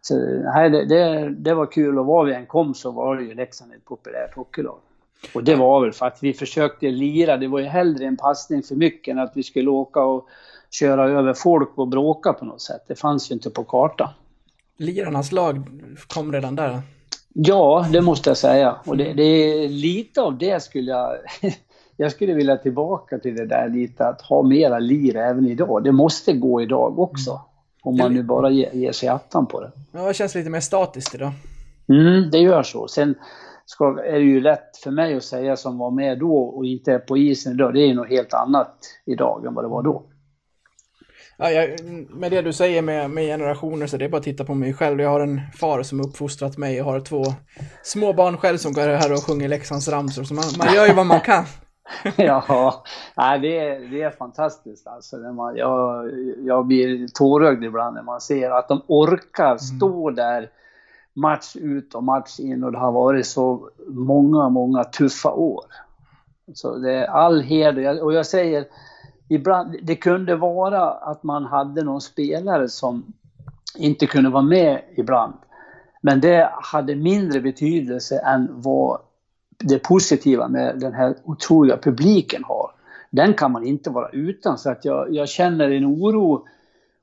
[0.00, 0.18] så,
[0.54, 3.34] nej, det, det, det, var kul och var vi än kom så var det ju
[3.34, 4.78] Leksand ett populärt hockeylag.
[5.34, 8.62] Och det var väl för att vi försökte lira, det var ju hellre en passning
[8.62, 10.28] för mycket än att vi skulle åka och
[10.70, 12.84] köra över folk och bråka på något sätt.
[12.86, 14.08] Det fanns ju inte på kartan.
[14.76, 15.62] Lirarnas lag
[16.08, 16.82] kom redan där?
[17.34, 18.76] Ja, det måste jag säga.
[18.86, 21.16] Och det, det är lite av det skulle jag...
[22.00, 25.84] jag skulle vilja tillbaka till det där lite, att ha mera lir även idag.
[25.84, 27.40] Det måste gå idag också.
[27.82, 29.72] Om man nu bara ger, ger sig attan på det.
[29.92, 31.32] Ja, det känns lite mer statiskt idag.
[31.88, 32.88] Mm, det gör så.
[32.88, 33.14] Sen
[33.66, 36.92] ska, är det ju lätt för mig att säga som var med då och inte
[36.92, 37.74] är på isen idag.
[37.74, 40.02] Det är ju något helt annat idag än vad det var då.
[41.40, 44.44] Ja, jag, med det du säger med, med generationer så det är bara att titta
[44.44, 45.00] på mig själv.
[45.00, 47.24] Jag har en far som uppfostrat mig och har två
[47.82, 50.24] små barn själv som går här och sjunger Leksands ramsor.
[50.24, 51.44] Så man, man gör ju vad man kan.
[52.16, 52.84] ja,
[53.16, 55.16] nej, det, är, det är fantastiskt alltså.
[55.16, 59.58] När man, jag, jag blir tårögd ibland när man ser att de orkar mm.
[59.58, 60.50] stå där
[61.14, 65.64] match ut och match in och det har varit så många, många tuffa år.
[66.54, 68.04] Så det är all heder.
[68.04, 68.64] Och jag säger,
[69.28, 73.12] ibland, det kunde vara att man hade någon spelare som
[73.76, 75.34] inte kunde vara med ibland.
[76.00, 79.00] Men det hade mindre betydelse än vad
[79.58, 82.70] det positiva med den här otroliga publiken har.
[83.10, 86.46] Den kan man inte vara utan, så att jag, jag känner en oro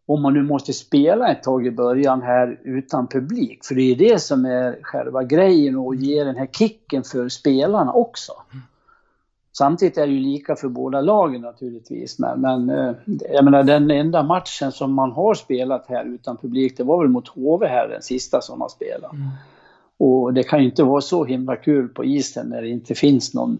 [0.05, 3.65] om man nu måste spela ett tag i början här utan publik.
[3.65, 7.93] För det är det som är själva grejen och ger den här kicken för spelarna
[7.93, 8.31] också.
[8.53, 8.63] Mm.
[9.57, 12.19] Samtidigt är det ju lika för båda lagen naturligtvis.
[12.19, 12.95] Men, men eh,
[13.31, 17.09] jag menar den enda matchen som man har spelat här utan publik, det var väl
[17.09, 19.15] mot HV här den sista som man spelade.
[19.15, 19.27] Mm.
[19.97, 23.33] Och det kan ju inte vara så himla kul på isen när det inte finns
[23.33, 23.57] någon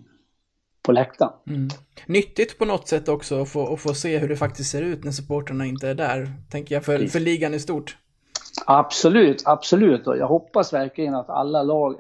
[0.81, 1.33] på läktaren.
[1.47, 1.69] Mm.
[2.07, 5.03] Nyttigt på något sätt också att få, att få se hur det faktiskt ser ut
[5.03, 7.97] när supporterna inte är där, tänker jag, för, för ligan i stort.
[8.65, 10.07] Absolut, absolut.
[10.07, 11.95] Och jag hoppas verkligen att alla lag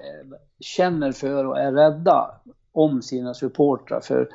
[0.59, 2.31] känner för och är rädda
[2.75, 3.99] om sina supportrar.
[3.99, 4.29] För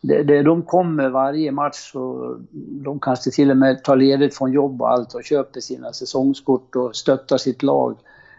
[0.00, 2.36] det, det, de kommer varje match och
[2.84, 6.76] de kanske till och med tar ledigt från jobb och allt och köper sina säsongskort
[6.76, 7.98] och stöttar sitt lag.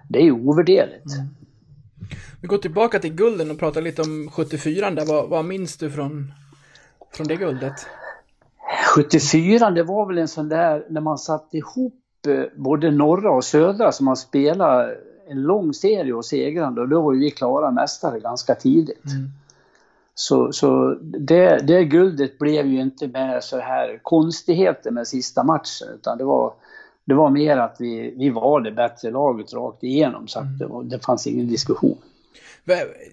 [0.10, 1.16] Det är ovärderligt.
[1.16, 1.28] Mm.
[2.42, 5.06] Vi går tillbaka till gulden och pratar lite om 74 där.
[5.06, 6.34] Vad, vad minns du från,
[7.12, 7.88] från det guldet?
[8.96, 13.44] 74 det var väl en sån där när man satte ihop eh, både norra och
[13.44, 14.98] södra som man spelade
[15.28, 19.06] en lång serie och segrande och då var vi klara mästare ganska tidigt.
[19.06, 19.30] Mm.
[20.16, 25.88] Så, så det, det guldet blev ju inte med så här konstigheter med sista matchen
[25.96, 26.54] utan det var,
[27.06, 30.66] det var mer att vi, vi var det bättre laget rakt igenom så att det,
[30.66, 31.98] var, det fanns ingen diskussion.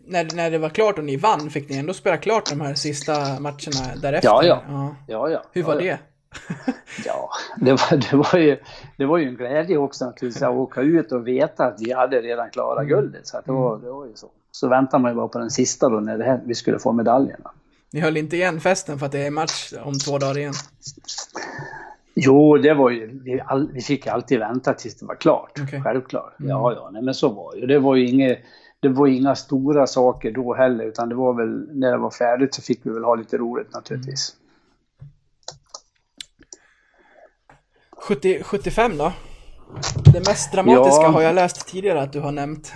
[0.06, 2.74] När, när det var klart och ni vann, fick ni ändå spela klart de här
[2.74, 4.28] sista matcherna därefter?
[4.28, 4.62] Ja, ja.
[4.68, 4.96] ja.
[5.06, 5.98] ja, ja Hur var ja, det?
[7.06, 8.56] Ja, det var, det, var ju,
[8.96, 12.20] det var ju en glädje också naturligtvis att åka ut och veta att vi hade
[12.20, 13.26] redan klarat guldet.
[13.26, 14.30] Så det, var, det var ju så.
[14.50, 17.50] Så väntar man ju bara på den sista då när här, vi skulle få medaljerna.
[17.92, 20.54] Ni höll inte igen festen för att det är match om två dagar igen?
[22.14, 25.60] Jo, det var ju, vi, all, vi fick alltid vänta tills det var klart.
[25.62, 25.82] Okej.
[25.82, 26.34] Självklart.
[26.36, 27.66] Ja, ja, nej, men så var det.
[27.66, 28.38] Det var ju inget,
[28.80, 32.54] det var inga stora saker då heller, utan det var väl när det var färdigt
[32.54, 34.36] så fick vi väl ha lite roligt naturligtvis.
[38.08, 39.12] 70, 75 då?
[40.12, 41.08] Det mest dramatiska Ja.
[41.08, 42.72] har jag läst tidigare att du har nämnt.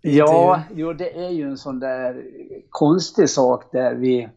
[0.00, 2.22] Ja, jo, det är ju en sån där
[2.70, 4.28] konstig sak där vi,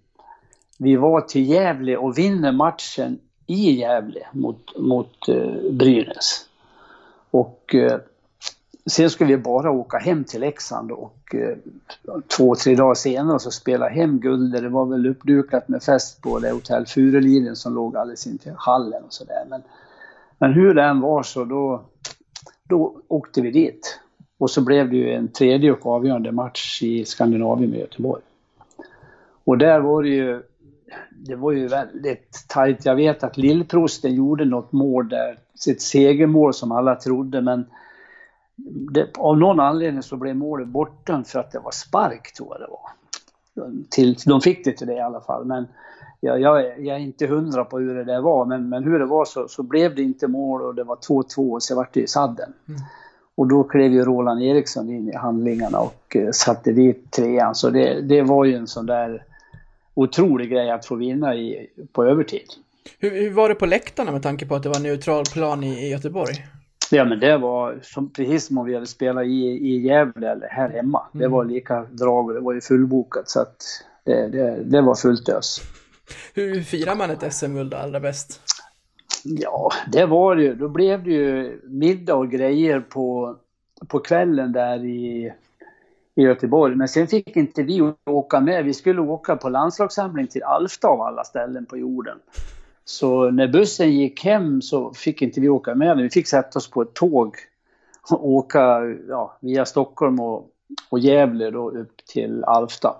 [0.77, 6.45] vi var till Gävle och vinner matchen i Gävle mot, mot eh, Brynäs.
[7.31, 7.99] Och eh,
[8.85, 11.57] sen ska vi bara åka hem till Leksand och eh,
[12.27, 14.61] två, tre dagar senare så spela hem guldet.
[14.61, 19.03] Det var väl uppdukat med fest på det hotell Furuliden som låg alldeles intill hallen
[19.03, 19.45] och sådär.
[19.49, 19.61] Men,
[20.39, 21.81] men hur det än var så då,
[22.63, 23.99] då åkte vi dit.
[24.37, 28.21] Och så blev det ju en tredje och avgörande match i Skandinavien med Göteborg.
[29.43, 30.43] Och där var det ju,
[31.11, 32.85] det var ju väldigt tajt.
[32.85, 37.65] Jag vet att Lillprosten gjorde något mål där, sitt segermål som alla trodde, men
[38.91, 42.59] det, av någon anledning så blev målet bortdömt för att det var spark, tror jag
[42.59, 42.89] det var.
[43.89, 45.67] Till, de fick det till det i alla fall, men
[46.19, 48.99] jag, jag, är- jag är inte hundra på hur det där var, men, men hur
[48.99, 51.93] det var så, så blev det inte mål och det var 2-2 och så vart
[51.93, 52.53] det ju sadden.
[53.35, 57.55] Och då klev ju Roland Eriksson in i handlingarna och eh, satte dit trean.
[57.55, 59.23] Så det, det var ju en sån där
[59.93, 62.47] otrolig grej att få vinna i, på övertid.
[62.99, 65.85] Hur, hur var det på läktarna med tanke på att det var neutral plan i,
[65.85, 66.33] i Göteborg?
[66.91, 70.47] Ja men det var som, precis som om vi hade spelat i, i Gävle eller
[70.47, 71.01] här hemma.
[71.11, 73.55] Det var lika drag och det var ju fullbokat så att
[74.03, 75.61] det, det, det var fullt ös.
[76.33, 78.41] Hur firar man ett SM-guld allra bäst?
[79.23, 80.55] Ja, det var det ju.
[80.55, 83.35] Då blev det ju middag och grejer på,
[83.87, 85.33] på kvällen där i,
[86.15, 86.75] i Göteborg.
[86.75, 88.65] Men sen fick inte vi åka med.
[88.65, 92.17] Vi skulle åka på landslagssamling till Alfta av alla ställen på jorden.
[92.85, 95.97] Så när bussen gick hem så fick inte vi åka med.
[95.97, 97.35] Vi fick sätta oss på ett tåg
[98.11, 100.47] och åka ja, via Stockholm och,
[100.89, 102.95] och Gävle då upp till Alfta.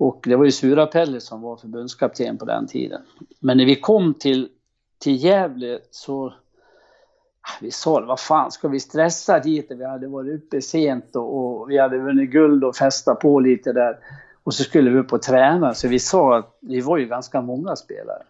[0.00, 3.02] Och det var ju Sura-Pelle som var förbundskapten på den tiden.
[3.40, 4.48] Men när vi kom till,
[4.98, 6.26] till Gävle så
[7.40, 9.66] ah, vi sa vad fan ska vi stressa dit?
[9.70, 13.72] Vi hade varit uppe sent och, och vi hade vunnit guld och festat på lite
[13.72, 13.98] där.
[14.42, 15.74] Och så skulle vi upp och träna.
[15.74, 18.22] Så vi sa att vi var ju ganska många spelare.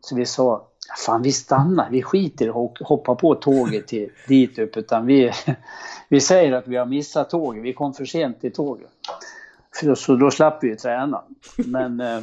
[0.00, 0.66] Så vi sa,
[1.06, 4.76] fan vi stannar, vi skiter i att hoppa på tåget till, dit upp.
[4.76, 5.30] Utan vi,
[6.08, 8.90] vi säger att vi har missat tåget, vi kom för sent till tåget.
[9.80, 11.22] För, så då slapp vi ju träna.
[11.56, 12.20] Men eh,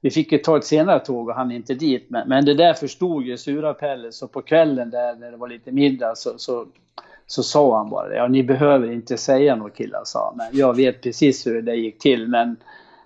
[0.00, 2.06] vi fick ju ta ett senare tåg och han inte dit.
[2.08, 4.12] Men, men det där förstod ju Sura-Pelle.
[4.12, 6.66] Så på kvällen där när det var lite middag så, så,
[7.26, 10.36] så sa han bara ja ni behöver inte säga något killar, sa han.
[10.36, 12.56] Men jag vet precis hur det där gick till men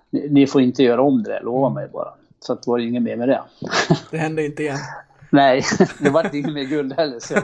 [0.09, 2.13] ni, ni får inte göra om det, lova mig bara.
[2.39, 3.41] Så att det var inget mer med det.
[4.11, 4.77] Det hände inte igen.
[5.29, 5.63] Nej,
[5.99, 7.43] det var inget mer guld heller sen.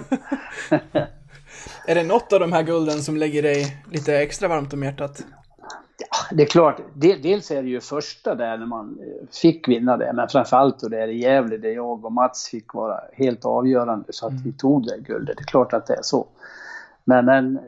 [1.88, 5.24] Är det något av de här gulden som lägger dig lite extra varmt om hjärtat?
[6.32, 9.98] Det är klart, de- dels är det ju första där när man eh, fick vinna
[9.98, 13.46] det, men framförallt då det är i Gävle där jag och Mats fick vara helt
[13.46, 15.38] avgörande så att vi tog det guldet.
[15.38, 16.28] Det är klart att det är så.
[17.04, 17.60] Men, men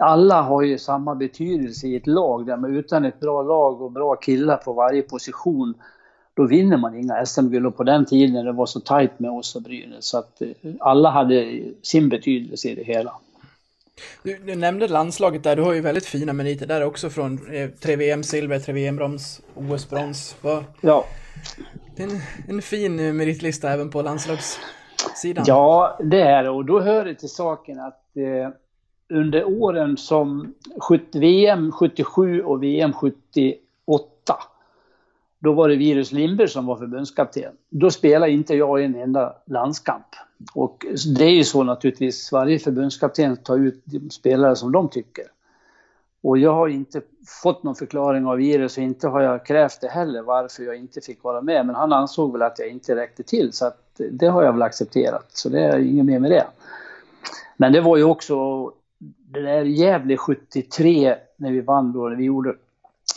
[0.00, 3.92] alla har ju samma betydelse i ett lag, där man utan ett bra lag och
[3.92, 5.74] bra killar på varje position,
[6.34, 7.66] då vinner man inga SM-guld.
[7.66, 10.48] Och på den tiden det var så tajt med oss och Brynäs, så att eh,
[10.80, 13.12] alla hade sin betydelse i det hela.
[14.22, 17.70] Du, du nämnde landslaget där, du har ju väldigt fina meriter där också från eh,
[17.70, 20.36] tre VM-silver, tre VM-brons, OS-brons.
[20.40, 21.04] Vad- Ja,
[21.96, 25.44] Det är en, en fin eh, meritlista även på landslagssidan.
[25.46, 26.50] Ja, det är det.
[26.50, 28.50] Och då hör det till saken att eh,
[29.18, 30.54] under åren som
[30.88, 33.58] 70, VM 77 och VM 78,
[35.46, 37.52] då var det Virus Lindberg som var förbundskapten.
[37.70, 40.06] Då spelade inte jag en enda landskamp.
[40.54, 40.86] Och
[41.18, 45.24] det är ju så naturligtvis, varje förbundskapten tar ut de spelare som de tycker.
[46.22, 47.00] Och jag har inte
[47.42, 51.00] fått någon förklaring av Virus och inte har jag krävt det heller varför jag inte
[51.00, 51.66] fick vara med.
[51.66, 54.62] Men han ansåg väl att jag inte räckte till så att det har jag väl
[54.62, 55.26] accepterat.
[55.28, 56.46] Så det är inget mer med det.
[57.56, 58.66] Men det var ju också
[59.32, 62.54] det där Gävle 73 när vi vann då, när vi gjorde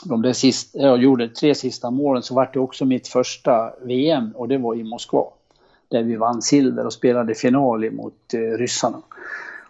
[0.06, 4.32] de där sista, jag gjorde tre sista målen så var det också mitt första VM
[4.36, 5.26] och det var i Moskva.
[5.88, 9.02] Där vi vann silver och spelade final mot eh, ryssarna.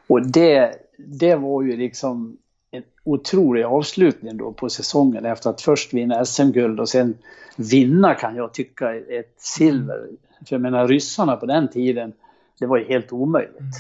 [0.08, 2.38] Och det, det var ju liksom
[2.72, 7.18] en otrolig avslutning då på säsongen efter att först vinna SM-guld och sen
[7.56, 10.08] vinna kan jag tycka ett silver.
[10.48, 12.14] För jag menar ryssarna på den tiden,
[12.60, 13.60] det var ju helt omöjligt.
[13.60, 13.72] Mm.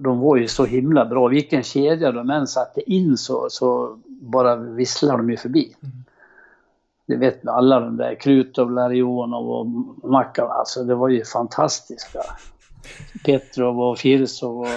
[0.00, 1.28] De, var ju så himla bra.
[1.28, 5.74] Vilken kedja de än satte in så, så bara visslade de ju förbi.
[7.06, 9.66] Det vet alla de där, Krutov, Larionov och
[10.10, 12.20] Makar, alltså det var ju fantastiska.
[13.24, 14.68] Petrov och Firsov och,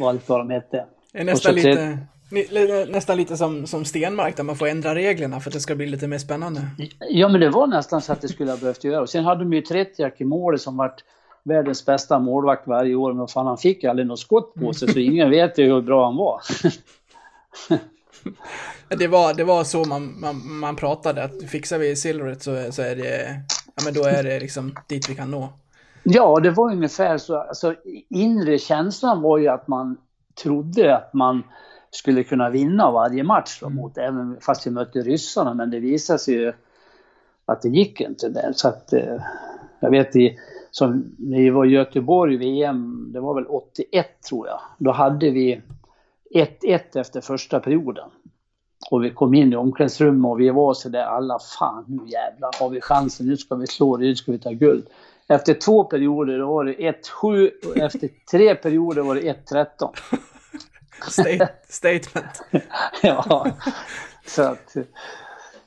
[0.00, 0.86] och allt vad de hette.
[1.12, 1.98] Det är nästan lite,
[2.88, 5.86] nästan lite som, som Stenmark där man får ändra reglerna för att det ska bli
[5.86, 6.60] lite mer spännande.
[7.10, 9.00] Ja, men det var nästan så att det skulle ha behövt göra.
[9.00, 11.04] Och sen hade de ju Tretjak i målet som vart
[11.44, 13.12] världens bästa målvakt varje år.
[13.12, 15.82] Men fan, han fick ju aldrig något skott på sig så ingen vet ju hur
[15.82, 16.40] bra han var.
[18.88, 22.82] Det var, det var så man, man, man pratade, att fixar vi silvret så, så
[22.82, 23.40] är det,
[23.76, 25.48] ja men då är det liksom dit vi kan nå.
[26.02, 27.36] Ja, det var ungefär så.
[27.36, 27.74] Alltså,
[28.10, 29.96] inre känslan var ju att man
[30.42, 31.42] trodde att man
[31.90, 35.54] skulle kunna vinna varje match då, mot, även fast vi mötte ryssarna.
[35.54, 36.52] Men det visade sig ju
[37.46, 38.52] att det gick inte där.
[38.56, 39.20] Så att, eh,
[39.80, 40.38] jag vet i,
[40.76, 44.60] som när vi var i Göteborg VM, det var väl 81 tror jag.
[44.78, 45.60] Då hade vi
[46.34, 48.10] 1-1 efter första perioden.
[48.90, 52.60] Och vi kom in i omklädningsrummet och vi var så där alla, fan nu jävlar
[52.60, 54.86] har vi chansen, nu ska vi slå det, nu ska vi ta guld.
[55.28, 56.72] Efter två perioder då var det
[57.22, 59.90] 1-7 och efter tre perioder var det 1-13.
[61.10, 62.42] State, statement.
[63.02, 63.46] ja,
[64.26, 64.76] så att...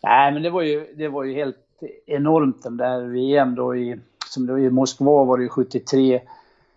[0.04, 1.58] Nej, men det var ju, det var ju helt
[2.06, 6.22] enormt den där VM då i, som då i Moskva var det ju 73,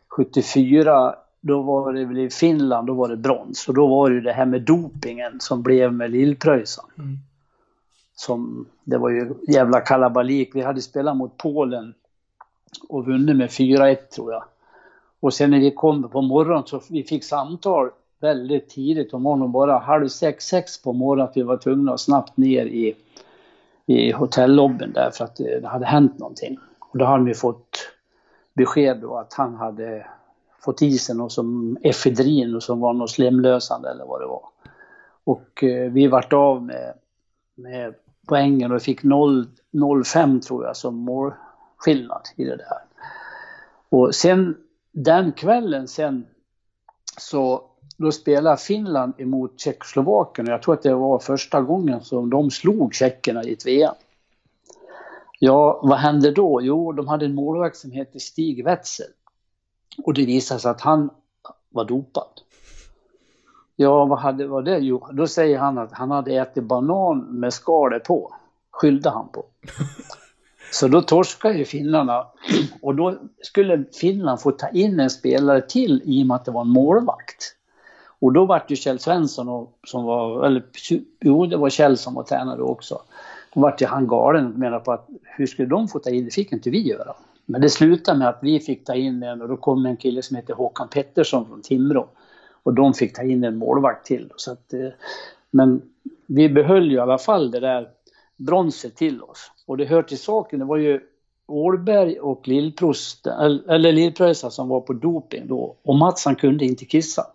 [0.09, 3.69] 74, då var det väl i Finland, då var det brons.
[3.69, 6.85] Och då var det ju det här med dopingen som blev med Lillpröjsan.
[6.99, 7.19] Mm.
[8.15, 10.51] Som, det var ju jävla kalabalik.
[10.55, 11.95] Vi hade spelat mot Polen
[12.89, 14.45] och vunnit med 4-1 tror jag.
[15.21, 19.53] Och sen när vi kom på morgonen så vi fick samtal väldigt tidigt om morgonen,
[19.53, 22.95] bara halv sex, sex på morgonen att vi var tvungna att snabbt ner i,
[23.87, 26.59] i hotellobbyn där för att det, det hade hänt någonting.
[26.91, 27.93] Och då hade vi fått
[28.55, 30.07] besked då att han hade
[30.61, 34.45] fått i sig något som efedrin och som var något slemlösande eller vad det var.
[35.25, 36.95] Och eh, vi vart av med,
[37.55, 37.95] med
[38.27, 42.79] poängen och fick 0-5 tror jag som målskillnad i det där.
[43.89, 44.57] Och sen
[44.93, 46.27] den kvällen sen
[47.19, 47.63] så
[47.97, 52.51] då spelade Finland emot Tjeckoslovakien och jag tror att det var första gången som de
[52.51, 53.95] slog tjeckerna i ett VM.
[55.43, 56.63] Ja, vad hände då?
[56.63, 59.07] Jo, de hade en målvakt som hette Stig Wetzel.
[60.05, 61.11] Och det visade sig att han
[61.69, 62.41] var dopad.
[63.77, 64.79] Ja, vad hade var det?
[64.79, 68.35] Jo, då säger han att han hade ätit banan med skalet på.
[68.71, 69.45] Skyllde han på.
[70.73, 72.27] Så då torskade ju finnarna
[72.83, 76.51] och då skulle Finland få ta in en spelare till i och med att det
[76.51, 77.57] var en målvakt.
[78.21, 80.63] Och då var det ju Kjell Svensson och, som var, eller
[81.21, 83.03] jo det var Kjell som var tränare också.
[83.55, 86.25] Då vart ju han galen och menade på att hur skulle de få ta in,
[86.25, 87.15] det fick inte vi göra.
[87.47, 90.23] Men det slutade med att vi fick ta in en och då kom en kille
[90.23, 92.09] som heter Håkan Pettersson från Timrå.
[92.63, 94.33] Och de fick ta in en målvakt till.
[94.37, 94.89] Så att, eh,
[95.51, 95.83] men
[96.27, 97.89] vi behöll ju i alla fall det där
[98.37, 99.51] bronset till oss.
[99.67, 101.01] Och det hör till saken, det var ju
[101.47, 105.77] Ålberg och Lillprost, eller Lillpröjsa som var på doping då.
[105.83, 107.27] Och Mats han kunde inte kissa.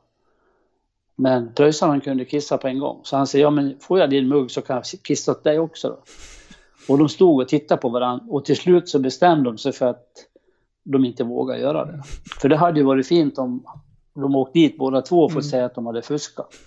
[1.16, 3.00] Men Pröjsan han kunde kissa på en gång.
[3.04, 5.60] Så han säger, ja men får jag din mugg så kan jag kissa åt dig
[5.60, 5.98] också då.
[6.88, 9.86] Och de stod och tittade på varandra och till slut så bestämde de sig för
[9.86, 10.06] att
[10.84, 12.02] de inte vågade göra det.
[12.42, 13.64] För det hade ju varit fint om
[14.14, 15.50] de åkte dit båda två och fått Mm.
[15.50, 16.54] säga att de hade fuskat.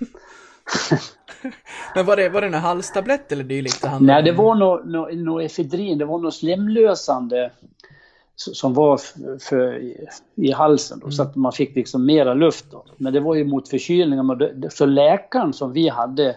[1.94, 5.14] Men var det, var det en halstablett eller dylikt det Nej, det var något no,
[5.14, 7.50] no efedrin, det var något slemlösande
[8.38, 9.01] som var
[9.38, 9.83] för,
[10.35, 12.64] i, halsen då, så att man fick liksom mera luft.
[12.70, 12.85] Då.
[12.96, 14.68] Men det var ju mot förkylningar.
[14.70, 16.37] Så läkaren som vi hade,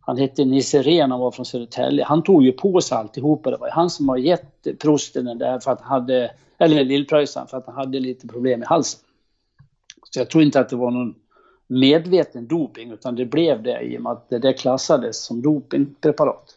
[0.00, 3.50] han hette Nisse Rehn, han var från Södertälje, han tog ju på sig alltihopa.
[3.50, 6.84] Det var ju han som har gett prosten den där för att han hade, eller
[6.84, 9.00] Lillpröjsan, för att han hade lite problem i halsen.
[10.10, 11.14] Så jag tror inte att det var någon
[11.66, 16.56] medveten doping utan det blev det i och med att det klassades som dopingpreparat.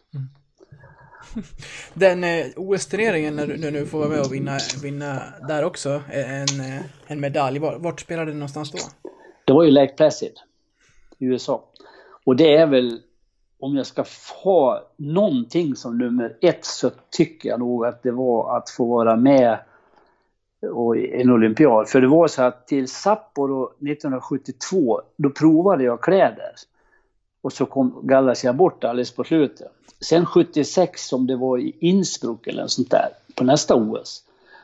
[1.94, 6.02] Den eh, OS-turneringen när du när du får vara med och vinna, vinna där också,
[6.10, 7.58] eh, en, eh, en medalj.
[7.58, 8.78] Var, vart spelade du någonstans då?
[9.44, 10.32] Det var ju Lake Placid
[11.18, 11.64] i USA.
[12.24, 13.00] Och det är väl,
[13.60, 14.04] om jag ska
[14.44, 19.16] ha någonting som nummer ett så tycker jag nog att det var att få vara
[19.16, 19.58] med
[20.72, 21.88] och i en olympiad.
[21.88, 26.52] För det var så att till Sapporo 1972, då provade jag kläder.
[27.44, 29.72] Och så kom Gallasia bort alldeles på slutet.
[30.00, 34.22] Sen 76, som det var i Innsbruck eller sånt där, på nästa OS,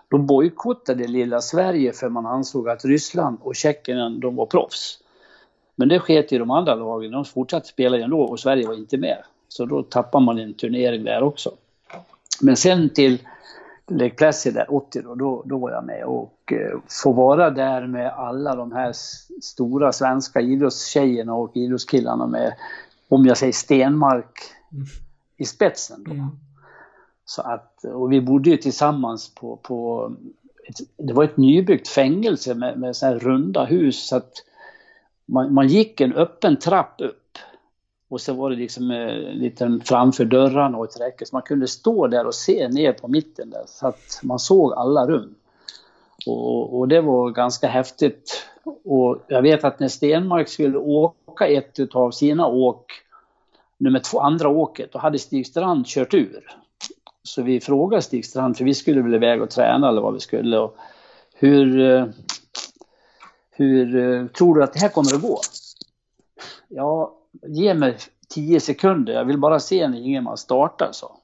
[0.09, 4.99] då bojkottade lilla Sverige för man ansåg att Ryssland och Tjeckien, de var proffs.
[5.77, 8.97] Men det sket i de andra lagen, de fortsatte spela ändå och Sverige var inte
[8.97, 9.19] med.
[9.49, 11.53] Så då tappar man en turnering där också.
[12.41, 13.19] Men sen till
[13.91, 17.87] Lake Placid där 80 då, då, då var jag med och eh, få vara där
[17.87, 18.93] med alla de här
[19.43, 22.55] stora svenska idrottstjejerna och idrottskillarna med,
[23.09, 24.41] om jag säger Stenmark
[25.37, 26.13] i spetsen då.
[26.13, 26.27] Mm.
[27.25, 30.11] Så att, och vi bodde ju tillsammans på, på
[30.69, 34.33] ett, det var ett nybyggt fängelse med, med så här runda hus så att
[35.27, 37.20] man, man gick en öppen trapp upp
[38.11, 41.43] och så var det liksom en eh, liten framför dörrarna och ett räcke så man
[41.43, 45.35] kunde stå där och se ner på mitten där så att man såg alla rum.
[46.27, 48.47] Och, och det var ganska häftigt.
[48.85, 52.93] Och jag vet att när Stenmark skulle åka ett av sina åk,
[53.79, 56.57] nummer två, andra åket, då hade Stig Strand kört ur.
[57.23, 60.21] Så vi frågade Stig Strand, för vi skulle väl iväg och träna eller vad vi
[60.21, 60.59] skulle.
[60.59, 60.77] Och
[61.35, 62.07] hur, eh,
[63.51, 65.41] hur eh, tror du att det här kommer att gå?
[66.69, 67.97] Ja, ge mig
[68.29, 71.17] tio sekunder, jag vill bara se när Ingemar startar, så.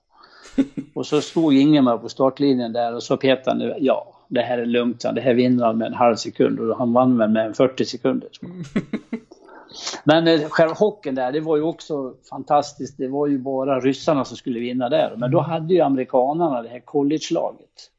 [0.94, 4.66] Och så stod Ingemar på startlinjen där och så petade han ja, det här är
[4.66, 7.54] lugnt, det här vinner han med en halv sekund och han vann väl med en
[7.54, 8.28] 40 sekunder.
[10.04, 12.98] Men eh, själva hockeyn där, det var ju också fantastiskt.
[12.98, 15.14] Det var ju bara ryssarna som skulle vinna där.
[15.16, 17.90] Men då hade ju amerikanerna det här college-laget.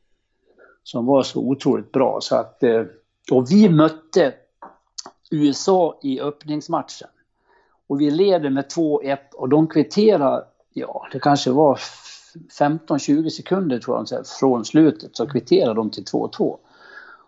[0.83, 2.19] Som var så otroligt bra.
[2.21, 2.83] Så att, eh,
[3.31, 4.33] och vi mötte
[5.31, 7.09] USA i öppningsmatchen.
[7.87, 11.79] Och vi leder med 2-1 och de kvitterar, ja det kanske var
[12.59, 16.57] 15-20 sekunder tror jag, från slutet så kvitterade de till 2-2.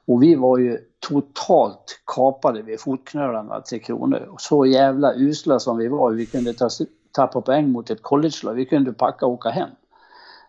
[0.06, 4.30] Och vi var ju totalt kapade vid fotknölarna, Tre Kronor.
[4.32, 6.70] Och så jävla usla som vi var, vi kunde ta,
[7.12, 8.54] tappa poäng mot ett collegelag.
[8.54, 9.70] Vi kunde packa och åka hem.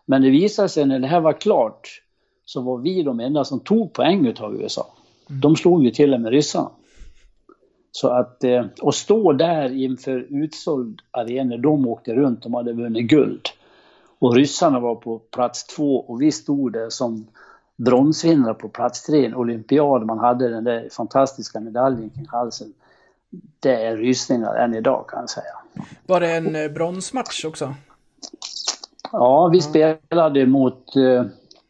[0.05, 2.03] Men det visade sig när det här var klart
[2.45, 4.87] så var vi de enda som tog poäng av USA.
[5.27, 6.71] De slog ju till och med ryssarna.
[7.93, 13.11] Så att, eh, och stå där inför utsåld arena, de åkte runt, de hade vunnit
[13.11, 13.49] guld.
[14.18, 17.26] Och ryssarna var på plats två och vi stod där som
[17.76, 20.07] bronsvinnare på plats tre en olympiad.
[20.07, 22.72] Man hade den där fantastiska medaljen kring halsen.
[23.61, 25.53] Det är rysningar än idag kan jag säga.
[26.07, 27.74] Var det en eh, bronsmatch också?
[29.12, 31.03] Ja, vi spelade mot, eh,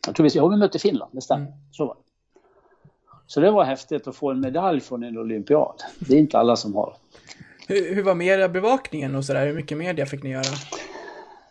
[0.06, 1.46] jag tror vi, ja, vi mötte Finland, det stämmer.
[1.46, 1.58] Mm.
[1.72, 2.09] Så var det.
[3.30, 5.82] Så det var häftigt att få en medalj från en olympiad.
[5.98, 6.94] Det är inte alla som har.
[7.68, 9.46] Hur, hur var mediebevakningen och sådär?
[9.46, 10.42] Hur mycket media fick ni göra?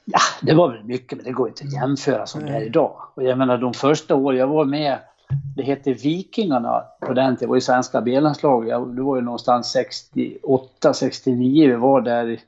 [0.05, 2.95] Ja, det var väl mycket, men det går inte att jämföra som det är idag.
[3.13, 4.97] Och jag menar de första åren jag var med,
[5.55, 8.65] det hette Vikingarna på den tiden, det var ju svenska B-landslag.
[8.95, 12.39] Det var ju någonstans 68, 69 vi var där i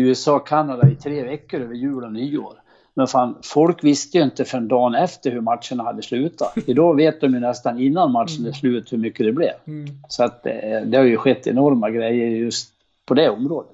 [0.00, 2.62] USA Kanada i tre veckor över jul och nyår.
[2.98, 6.54] Men fan, folk visste ju inte förrän dagen efter hur matcherna hade slutat.
[6.66, 9.52] Idag vet de ju nästan innan matchen är slut hur mycket det blev.
[9.66, 9.86] Mm.
[10.08, 12.70] Så att det, eh, det har ju skett enorma grejer just
[13.06, 13.72] på det området.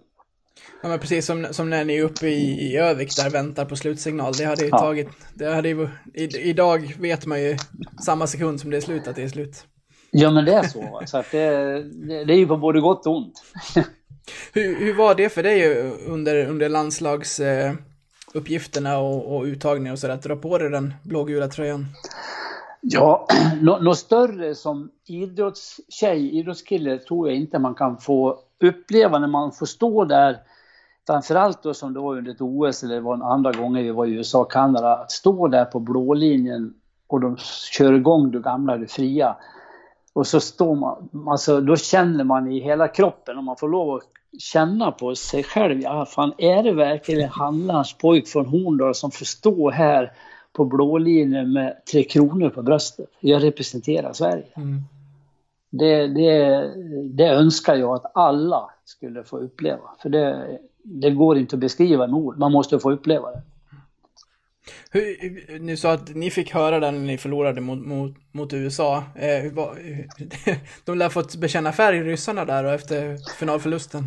[0.83, 3.77] Ja men precis som, som när ni är uppe i, i Övik där väntar på
[3.77, 4.33] slutsignal.
[4.33, 4.79] Det hade ju ja.
[4.79, 7.57] tagit, det hade ju, i, idag vet man ju
[8.05, 9.67] samma sekund som det är slut att det är slut.
[10.11, 11.01] Ja men det är så.
[11.07, 11.49] så att det,
[11.83, 13.43] det, det är ju på både gott och ont.
[14.53, 17.41] hur, hur var det för dig under, under landslags...
[17.41, 17.73] Eh,
[18.35, 21.87] uppgifterna och, och uttagningen och sådär, att dra på dig den blågula tröjan?
[22.81, 23.27] Ja,
[23.61, 29.53] något nå större som idrottstjej, idrottskille tror jag inte man kan få uppleva när man
[29.53, 30.39] får stå där
[31.07, 33.91] framförallt då som det var under ett OS eller det var en andra gånger vi
[33.91, 36.75] var i USA och Kanada, att stå där på blålinjen
[37.07, 37.37] och de
[37.73, 39.37] kör igång det gamla, det fria.
[40.15, 43.95] Och så står man, alltså då känner man i hela kroppen om man får lov
[43.95, 44.03] att
[44.39, 49.25] känna på sig själv, ja fan är det verkligen Hallands pojk från Horndal som får
[49.25, 50.13] stå här
[50.53, 53.11] på blålinjen med Tre Kronor på bröstet?
[53.21, 54.45] Jag representerar Sverige.
[54.57, 54.83] Mm.
[55.71, 56.71] Det, det,
[57.05, 59.91] det önskar jag att alla skulle få uppleva.
[60.03, 63.43] För det, det går inte att beskriva med ord, man måste få uppleva det.
[64.91, 69.03] Hur, ni sa att ni fick höra det när ni förlorade mot, mot, mot USA.
[69.15, 69.79] Eh, var,
[70.85, 74.05] de lär fått bekänna färg, ryssarna där, och efter finalförlusten.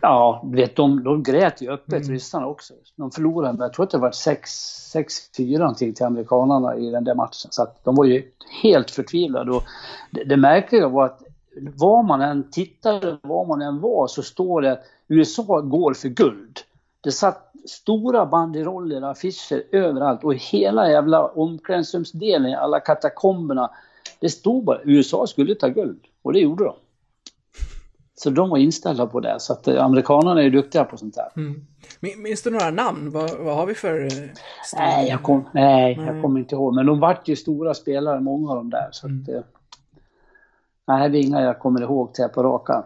[0.00, 2.10] Ja, vet, de, de grät ju öppet, mm.
[2.10, 2.74] ryssarna också.
[2.96, 7.50] De förlorade, jag tror att det var 6-4 någonting till amerikanerna i den där matchen.
[7.50, 8.22] Så att de var ju
[8.62, 9.50] helt förtvivlade.
[9.50, 9.62] Och
[10.10, 11.22] det, det märkliga var att
[11.60, 16.08] var man än tittade, var man än var, så står det att USA går för
[16.08, 16.58] guld.
[17.06, 23.70] Det satt stora banderoller, affischer överallt och hela jävla omklädningsrumsdelen, alla katakomberna.
[24.20, 26.74] Det stod bara USA skulle ta guld och det gjorde de.
[28.14, 29.40] Så de var inställda på det.
[29.40, 31.28] Så att eh, amerikanerna är ju duktiga på sånt där.
[31.36, 31.66] Mm.
[32.22, 33.10] Minns du några namn?
[33.10, 34.08] Vad, vad har vi för...
[34.76, 36.06] Nej, jag, kom, nej, Nej.
[36.06, 36.74] jag kommer inte ihåg.
[36.74, 38.88] Men de vart ju stora spelare, många av dem där.
[38.92, 39.22] Så Mm.
[39.22, 39.40] att, eh,
[40.86, 42.84] nej, det är inga jag kommer ihåg till på raka.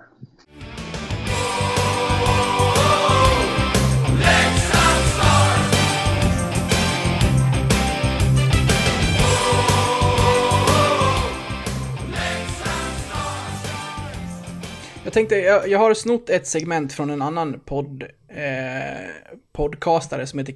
[15.11, 19.11] Jag tänkte, jag, jag har snott ett segment från en annan podd, eh,
[19.53, 20.53] podcastare som heter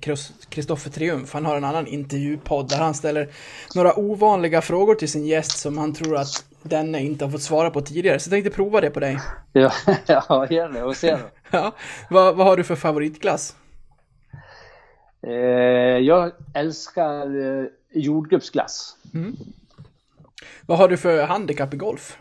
[0.49, 1.33] Kristoffer Triumf.
[1.33, 3.29] Han har en annan intervjupodd där han ställer
[3.75, 7.71] några ovanliga frågor till sin gäst som han tror att denne inte har fått svara
[7.71, 8.19] på tidigare.
[8.19, 9.19] Så jag tänkte prova det på dig.
[9.53, 9.73] Ja,
[10.07, 11.31] ja det och se då.
[11.51, 11.75] Ja.
[12.11, 13.57] Vad, vad har du för favoritglass?
[15.27, 15.33] Eh,
[15.99, 18.97] jag älskar eh, jordgubbsglass.
[20.67, 22.19] Vad har du för handikapp i golf?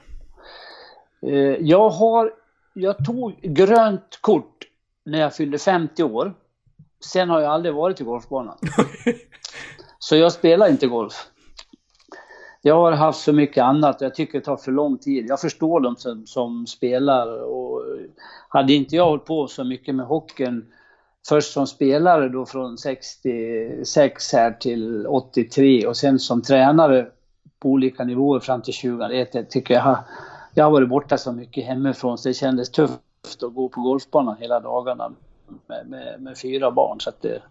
[1.27, 2.33] Eh, jag har,
[2.73, 4.63] jag tog grönt kort
[5.05, 6.33] när jag fyllde 50 år.
[7.05, 8.57] Sen har jag aldrig varit i golfbanan.
[9.99, 11.13] Så jag spelar inte golf.
[12.61, 15.25] Jag har haft så mycket annat jag tycker det tar för lång tid.
[15.29, 17.81] Jag förstår dem som, som spelar och
[18.49, 20.65] hade inte jag hållit på så mycket med hockeyn
[21.27, 27.07] först som spelare då från 66 här till 83 och sen som tränare
[27.59, 29.35] på olika nivåer fram till 2001.
[29.35, 29.97] Jag tycker jag
[30.53, 34.37] jag har varit borta så mycket hemifrån så det kändes tufft att gå på golfbanan
[34.39, 35.11] hela dagarna
[35.67, 36.99] med, med, med fyra barn.
[36.99, 37.41] Så att det,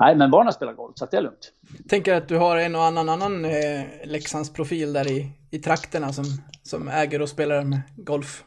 [0.00, 1.52] nej, men barnen spelar golf så att det är lugnt.
[1.88, 6.12] Tänker att du har en och annan annan eh, Leksands profil där i, i trakterna
[6.12, 6.24] som,
[6.62, 8.44] som äger och spelar med golf.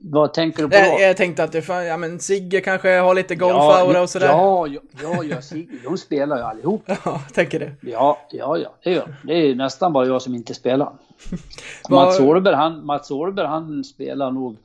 [0.00, 1.00] Vad tänker du på då?
[1.00, 4.26] jag tänkte att det, fan- ja men Sigge kanske har lite golfaura och sådär.
[4.26, 6.82] Ja, ja, ja, ja Sigge, de spelar ju allihop.
[7.04, 7.72] Ja, tänker det.
[7.80, 9.26] Ja, ja, ja, det gör de.
[9.28, 10.92] Det är nästan bara jag som inte spelar.
[11.90, 14.56] Mats Åhlberg, han, Mats Åhlberg, han spelar nog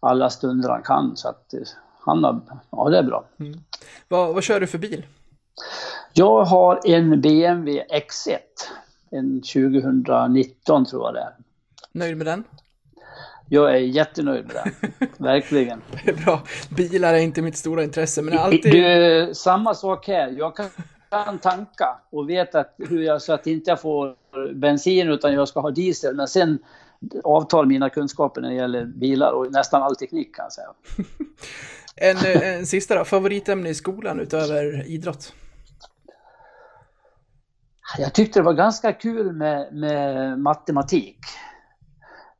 [0.00, 1.16] alla stunder han kan.
[1.16, 1.60] Så att eh,
[2.00, 3.24] han har, ja det är bra.
[4.08, 5.06] Vad, vad kör du för bil?
[6.12, 8.38] Jag har en BMW X1.
[9.10, 11.32] En 2019 tror jag det är.
[11.92, 12.44] Nöjd med den?
[13.52, 15.08] Jag är jättenöjd med den.
[15.18, 15.82] Verkligen.
[16.04, 16.42] Det är bra.
[16.76, 18.72] Bilar är inte mitt stora intresse, men alltid...
[18.72, 20.34] Du, samma sak här.
[20.38, 20.66] Jag kan,
[21.10, 24.14] kan tanka och vet att hur jag, så att inte jag får
[24.54, 26.16] bensin utan jag ska ha diesel.
[26.16, 26.58] Men sen
[27.24, 30.68] avtar mina kunskaper när det gäller bilar och nästan all teknik kan jag säga.
[31.96, 33.04] En, en sista då.
[33.04, 35.32] Favoritämne i skolan utöver idrott?
[37.98, 41.18] Jag tyckte det var ganska kul med, med matematik.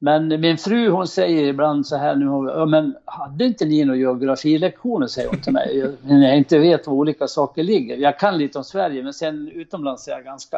[0.05, 3.98] Men min fru hon säger ibland så här nu, ja, men hade inte ni några
[3.98, 5.78] geografilektioner säger hon till mig.
[5.78, 7.96] Jag- När jag inte vet var olika saker ligger.
[7.96, 10.57] Jag kan lite om Sverige men sen utomlands är jag ganska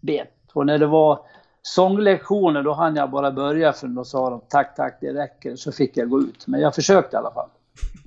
[0.00, 0.28] bet.
[0.52, 1.18] Och när det var
[1.62, 5.72] sånglektioner då hann jag bara börja för då sa de tack tack det räcker så
[5.72, 6.46] fick jag gå ut.
[6.46, 7.48] Men jag försökte i alla fall.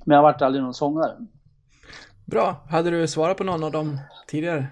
[0.04, 1.12] Men jag vart aldrig någon sångare.
[2.24, 2.56] Bra.
[2.70, 4.66] Hade du svarat på någon av dem tidigare?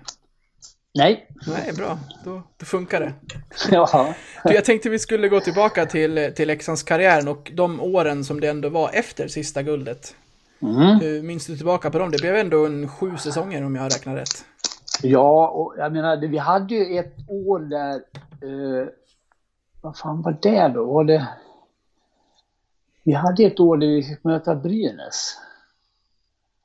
[0.95, 1.28] Nej.
[1.47, 1.99] Nej, bra.
[2.24, 3.12] Då, då funkar det.
[3.70, 4.14] Ja.
[4.45, 8.40] Du, jag tänkte vi skulle gå tillbaka till, till Leksands karriären och de åren som
[8.40, 10.14] det ändå var efter sista guldet.
[10.62, 11.01] Mm.
[11.01, 12.11] Hur minns du tillbaka på dem?
[12.11, 14.45] Det blev ändå en sju säsonger om jag har räknat rätt.
[15.03, 17.95] Ja, och jag menar, vi hade ju ett år där...
[17.95, 18.88] Eh,
[19.80, 20.84] vad fan var det då?
[20.84, 21.28] Var det...
[23.03, 25.38] Vi hade ett år där vi fick möta Brynäs.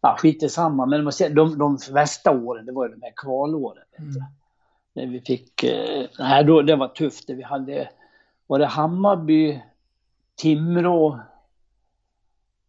[0.02, 3.02] Ja, skit i samma, men man ser, de, de värsta åren, det var ju de
[3.02, 3.84] här kvalåren.
[3.98, 4.24] Du.
[4.94, 5.64] När vi fick...
[5.64, 7.30] Eh, nej, då, det var tufft.
[7.30, 7.90] Vi hade...
[8.48, 9.62] Var det Hammarby,
[10.36, 11.20] Timrå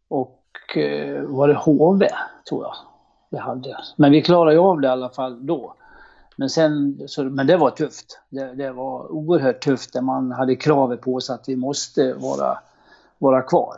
[0.08, 2.08] och eh, var det HV,
[2.48, 2.74] tror jag
[3.30, 3.78] vi hade.
[3.96, 5.74] Men vi klarade ju av det i alla fall då.
[6.36, 8.20] Men, sen, så, men det var tufft.
[8.28, 12.58] Det, det var oerhört tufft där man hade kravet på sig att vi måste vara,
[13.18, 13.76] vara kvar.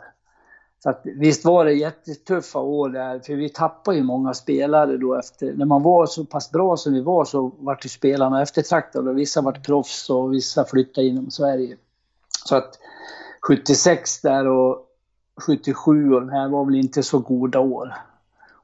[0.83, 5.19] Så att, visst var det jättetuffa år där, för vi tappade ju många spelare då
[5.19, 5.53] efter.
[5.53, 9.17] När man var så pass bra som vi var så vart ju spelarna eftertraktade och
[9.17, 11.77] vissa vart proffs och vissa flyttade inom Sverige.
[12.45, 12.79] Så att
[13.41, 14.87] 76 där och
[15.41, 17.93] 77 och de här var väl inte så goda år.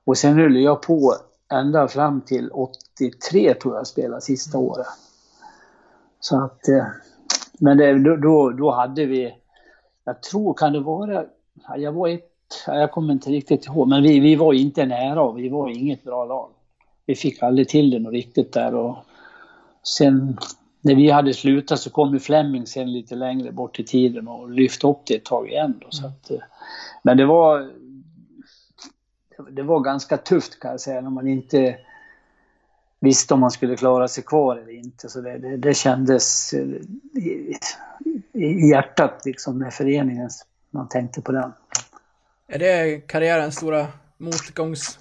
[0.06, 1.16] Och sen höll jag på
[1.52, 4.88] ända fram till 83 tror jag spelade sista året.
[6.20, 6.86] Så att, eh,
[7.60, 9.36] men det, då, då, hade vi,
[10.04, 11.26] jag tror kan det vara,
[11.78, 12.32] jag var ett,
[12.68, 15.70] ja, jag kommer inte riktigt ihåg, men vi, vi var inte nära och vi var
[15.70, 16.50] inget bra lag.
[17.06, 18.98] Vi fick aldrig till det något riktigt där och
[19.84, 20.38] sen
[20.82, 24.50] när vi hade slutat så kom ju Fleming sen lite längre bort i tiden och
[24.50, 26.40] lyfte upp det ett tag igen då, så att, eh,
[27.04, 27.72] men det var
[29.50, 31.78] det var ganska tufft kan jag säga när man inte
[33.00, 35.10] visste om man skulle klara sig kvar eller inte.
[35.10, 36.54] Så det, det, det kändes...
[36.54, 36.68] eh,
[38.34, 40.30] i hjärtat liksom med föreningen.
[40.70, 41.54] Man tänkte på den.
[42.48, 43.88] Är det karriärens stora
[44.18, 45.00] motgångs...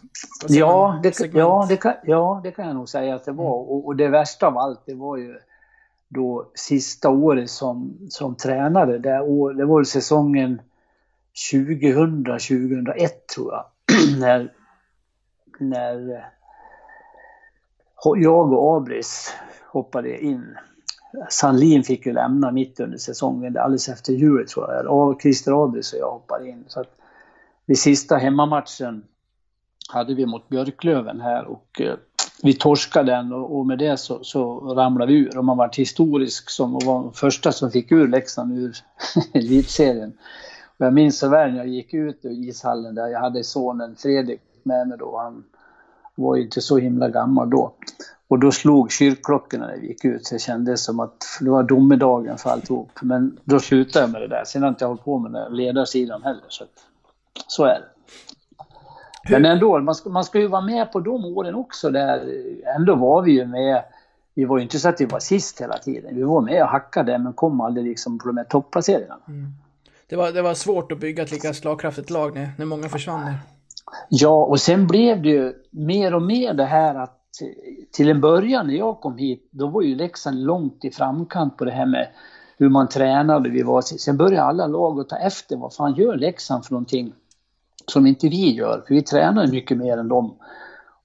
[0.48, 3.52] Ja det, ja, det kan, ja, det kan jag nog säga att det var.
[3.52, 5.38] Och, och, det värsta av allt, det var ju
[6.08, 8.98] då sista året som, som tränare.
[8.98, 10.60] Det, år, det var säsongen
[11.52, 13.64] 2000-2001 tror jag.
[14.20, 14.52] när,
[15.58, 16.26] när
[18.16, 20.56] jag och Abris hoppade in.
[21.28, 24.86] Sandlin fick ju lämna mitt under säsongen, alldeles efter jul tror jag.
[24.86, 26.64] Och Christer Abris och jag hoppade in.
[26.68, 26.96] Så att
[27.66, 29.04] vid sista hemmamatchen
[29.88, 31.94] hade vi mot Björklöven här och eh,
[32.42, 35.38] vi torskade den och, med det så, så ramlade vi ur.
[35.38, 38.76] Och man var historisk som var den första som fick ur Leksand ur
[39.32, 40.12] elitserien.
[40.78, 43.96] Och jag minns så väl när jag gick ut ur ishallen där, jag hade sonen
[43.96, 45.18] Fredrik med mig då.
[45.18, 45.44] Han
[46.16, 47.72] var ju inte så himla gammal då.
[48.28, 51.62] Och då slog kyrkklockorna när vi gick ut, så det kändes som att det var
[51.62, 52.90] domedagen för alltihop.
[53.02, 54.44] Men då slutade jag med det där.
[54.46, 56.44] Sen har jag inte hållit på med den ledarsidan heller.
[56.48, 56.70] Så, att,
[57.46, 57.88] så är det.
[59.30, 62.42] Men ändå, man ska, man ska ju vara med på de åren också där.
[62.76, 63.82] Ändå var vi ju med.
[64.34, 66.14] Vi var ju inte så att vi var sist hela tiden.
[66.16, 69.20] Vi var med och hackade men kom aldrig liksom på de här topplaceringarna.
[69.28, 69.52] Mm.
[70.08, 73.34] Det, var, det var svårt att bygga ett lika slagkraftigt lag när, när många försvann.
[74.08, 77.22] Ja, och sen blev det ju mer och mer det här att
[77.92, 81.64] till en början när jag kom hit, då var ju Leksand långt i framkant på
[81.64, 82.08] det här med
[82.58, 83.50] hur man tränade.
[83.50, 85.56] Vi var, sen började alla lag att ta efter.
[85.56, 87.12] Vad fan gör Leksand för någonting
[87.86, 88.84] som inte vi gör?
[88.88, 90.36] För vi tränar mycket mer än dem.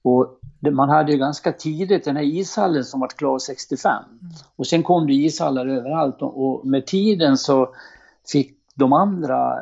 [0.02, 0.40] Och
[0.72, 4.04] man hade ju ganska tidigt den här ishallen som var klar 65.
[4.56, 7.74] Och sen kom det ishallar överallt och med tiden så
[8.32, 9.60] fick de andra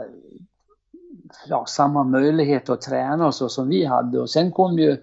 [1.48, 4.20] ja, samma möjlighet att träna och så som vi hade.
[4.20, 4.98] Och sen kom ju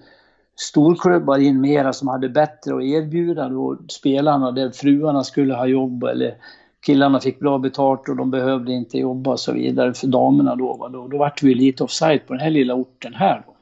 [0.57, 6.05] storklubbar in mera som hade bättre att erbjuda då spelarna där fruarna skulle ha jobb
[6.05, 6.35] eller
[6.81, 10.89] killarna fick bra betalt och de behövde inte jobba och så vidare för damerna då.
[10.93, 13.43] Då, då vart vi lite offside på den här lilla orten här.
[13.47, 13.55] Då.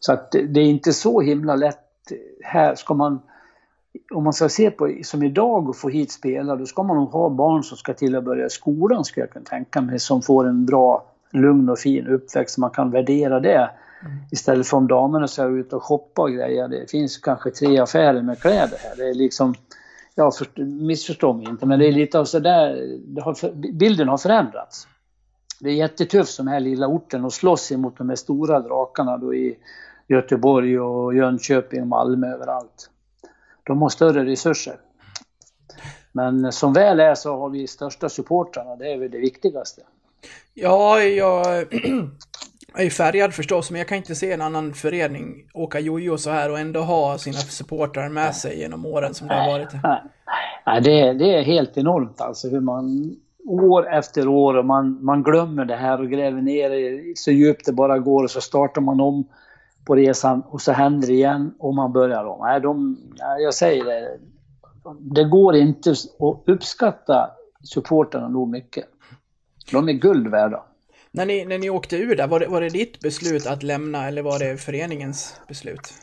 [0.00, 1.82] Så att det är inte så himla lätt
[2.44, 2.74] här.
[2.74, 3.20] Ska man,
[4.14, 7.10] om man ska se på som idag och få hit spelare, då ska man nog
[7.10, 10.48] ha barn som ska till att börja skolan, skulle jag kunna tänka mig, som får
[10.48, 13.70] en bra, lugn och fin uppväxt, så man kan värdera det.
[14.02, 14.16] Mm.
[14.30, 16.68] Istället för om damerna ska ut och shoppa och grejer.
[16.68, 18.96] Det finns kanske tre affärer med kläder här.
[18.96, 19.54] Det är liksom,
[20.14, 22.98] ja, för, missförstå mig inte, men det är lite av sådär,
[23.72, 24.88] bilden har förändrats.
[25.60, 29.34] Det är jättetufft som här lilla orten att slåss emot de här stora drakarna då
[29.34, 29.58] i
[30.08, 32.90] Göteborg och Jönköping och Malmö överallt.
[33.62, 34.76] De har större resurser.
[36.12, 39.82] Men som väl är så har vi största supportrarna, det är väl det viktigaste.
[40.54, 41.46] Ja, jag
[42.74, 46.50] är färgad förstås, men jag kan inte se en annan förening åka jojo så här
[46.50, 49.68] och ändå ha sina supportrar med sig genom åren som det har varit.
[50.66, 53.16] Nej, det, det är helt enormt alltså hur man
[53.48, 57.66] år efter år och man, man glömmer det här och gräver ner det så djupt
[57.66, 59.24] det bara går och så startar man om
[59.86, 62.38] på resan och så händer det igen och man börjar om.
[62.40, 62.98] Nej, de,
[63.38, 64.18] jag säger det,
[65.00, 67.30] det går inte att uppskatta
[67.62, 68.84] supporterna nog mycket.
[69.72, 70.64] De är guld värda.
[71.10, 74.08] När ni, när ni åkte ur där, var det, var det ditt beslut att lämna
[74.08, 75.94] eller var det föreningens beslut?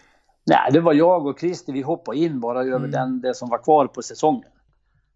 [0.45, 2.91] Nej, det var jag och Christer, vi hoppade in bara över mm.
[2.91, 4.49] den, det som var kvar på säsongen.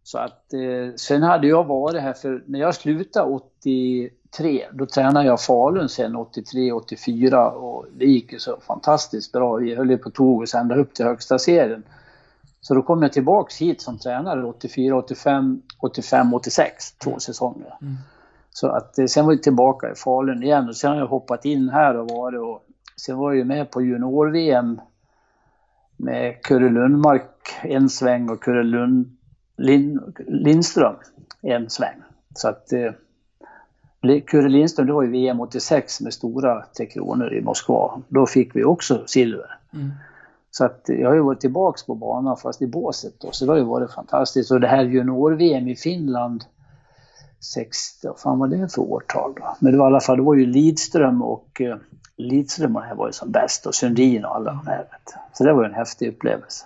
[0.03, 5.25] Så att, eh, sen hade jag varit här, för när jag slutade 83, då tränade
[5.25, 9.55] jag Falun sen 83, 84 och det gick ju så fantastiskt bra.
[9.55, 11.83] Vi höll ju på tog oss ända upp till högsta serien.
[12.61, 17.77] Så då kom jag tillbaks hit som tränare 84, 85, 85, 86, två säsonger.
[17.81, 17.95] Mm.
[18.59, 21.45] Så att eh, sen var jag tillbaka i Falun igen och sen har jag hoppat
[21.45, 24.81] in här och varit och sen var jag med på junior-VM
[25.97, 29.17] med Kurre Lundmark en sväng och Kurre Lund,
[29.57, 30.95] Lin, Lindström
[31.41, 32.01] en sväng.
[32.35, 32.91] Så att eh,
[34.25, 38.01] Kurre Lindström, det var ju VM 86 med stora Tre Kronor i Moskva.
[38.07, 39.59] Då fick vi också silver.
[39.73, 39.91] Mm.
[40.51, 43.51] Så att jag har ju varit tillbaks på banan fast i båset då, så det
[43.51, 44.51] har ju varit fantastiskt.
[44.51, 46.43] Och det här junior-VM i Finland
[47.39, 49.55] 60, vad fan var det för årtal då?
[49.59, 51.77] Men det var i alla fall, det var ju Lidström och eh,
[52.17, 54.85] Lidström och det här var ju som bäst och Sundin och alla de här.
[55.33, 56.65] Så det var ju en häftig upplevelse.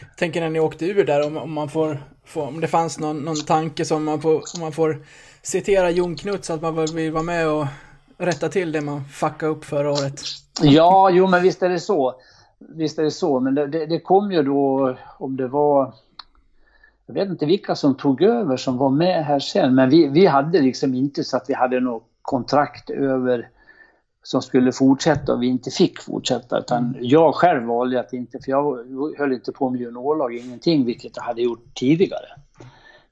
[0.00, 2.98] Jag tänker när ni åkte ur där, om, om man får, får, om det fanns
[2.98, 5.04] någon, någon tanke som man får, om man får
[5.42, 7.66] citera Jon Knuts att man vill vara med och
[8.18, 10.20] rätta till det man fuckade upp förra året.
[10.62, 12.14] Ja, jo men visst är det så.
[12.58, 15.94] Visst är det så, men det, det, det kom ju då, om det var
[17.10, 20.26] jag vet inte vilka som tog över som var med här sen, men vi, vi
[20.26, 23.48] hade liksom inte så att vi hade något kontrakt över
[24.22, 26.58] som skulle fortsätta och vi inte fick fortsätta.
[26.58, 28.78] Utan jag själv valde att inte, för jag
[29.18, 32.26] höll inte på med juniorlag, ingenting, vilket jag hade gjort tidigare.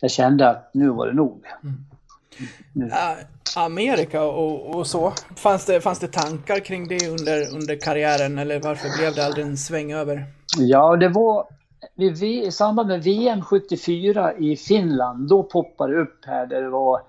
[0.01, 1.45] jag kände att nu var det nog.
[2.93, 3.27] Ä-
[3.57, 5.13] Amerika och, och så.
[5.37, 9.47] Fanns det, fanns det tankar kring det under, under karriären eller varför blev det aldrig
[9.47, 10.25] en sväng över?
[10.59, 11.47] Ja, det var
[11.95, 15.29] vid V- i samband med VM 74 i Finland.
[15.29, 17.01] Då poppade det upp här där det var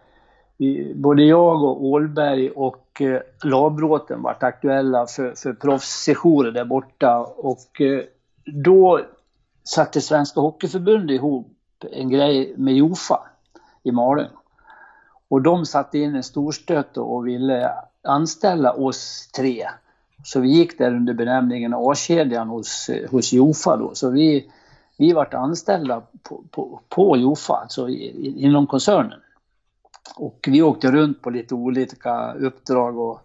[0.95, 7.17] både jag och Ålberg och eh, Labråten vart aktuella för, för proffssessioner där borta.
[7.19, 8.01] Och eh,
[8.45, 9.01] då
[9.63, 11.47] satte Svenska Hockeyförbundet ihop
[11.91, 13.19] en grej med Jofa
[13.83, 14.27] i Malung.
[15.29, 17.71] Och de satte in en storstöt och ville
[18.03, 19.67] anställa oss tre.
[20.23, 23.91] Så vi gick där under benämningen A-kedjan hos, eh, hos Jofa då.
[23.93, 24.51] Så vi,
[24.99, 29.19] vi vart anställda på, på, på Jofa, alltså i, inom koncernen.
[30.15, 33.19] Och vi åkte runt på lite olika uppdrag och,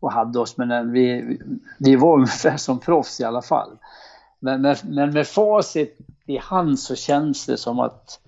[0.00, 1.40] och hade oss, men vi, vi-
[1.78, 3.70] vi var ungefär som proffs i alla fall.
[4.38, 8.20] Men med, men med facit i hand så känns det som att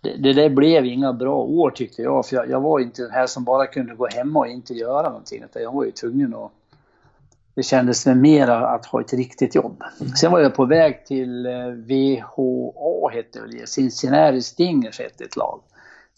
[0.00, 2.26] det, det där blev inga bra år tyckte jag.
[2.26, 5.08] För jag, jag var inte den här som bara kunde gå hemma och inte göra
[5.08, 5.42] någonting.
[5.42, 6.50] Utan jag var ju tvungen att...
[7.54, 9.82] Det kändes väl mer att ha ett riktigt jobb.
[10.20, 15.60] Sen var jag på väg till eh, VHA, hette det Cincinnati Stingers hette ett lag.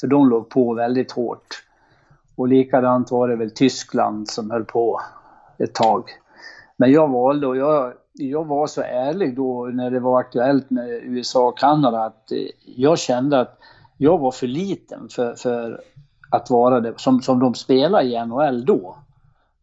[0.01, 1.63] För de låg på väldigt hårt.
[2.37, 5.01] Och likadant var det väl Tyskland som höll på
[5.59, 6.05] ett tag.
[6.77, 10.89] Men jag valde, och jag, jag var så ärlig då när det var aktuellt med
[10.89, 12.39] USA och Kanada, att eh,
[12.77, 13.59] jag kände att
[13.97, 15.81] jag var för liten för, för
[16.31, 18.97] att vara det, som, som de spelade i NHL då.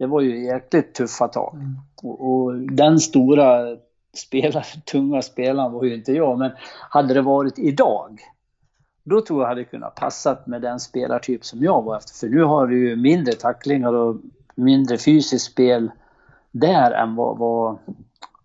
[0.02, 1.58] Det var ju jäkligt tuffa tag.
[2.04, 3.78] Och, och den stora
[4.14, 6.52] spelare, tunga spelaren var ju inte jag, men
[6.90, 8.20] hade det varit idag,
[9.04, 12.14] då tror jag hade kunnat passat med den spelartyp som jag var efter.
[12.14, 14.16] För nu har du ju mindre tacklingar och
[14.56, 15.92] mindre fysiskt spel
[16.52, 17.78] där än vad, vad,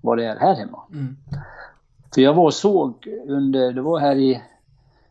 [0.00, 0.80] vad det är här hemma.
[0.92, 1.16] Mm.
[2.14, 4.42] För jag var och såg under, det var här i,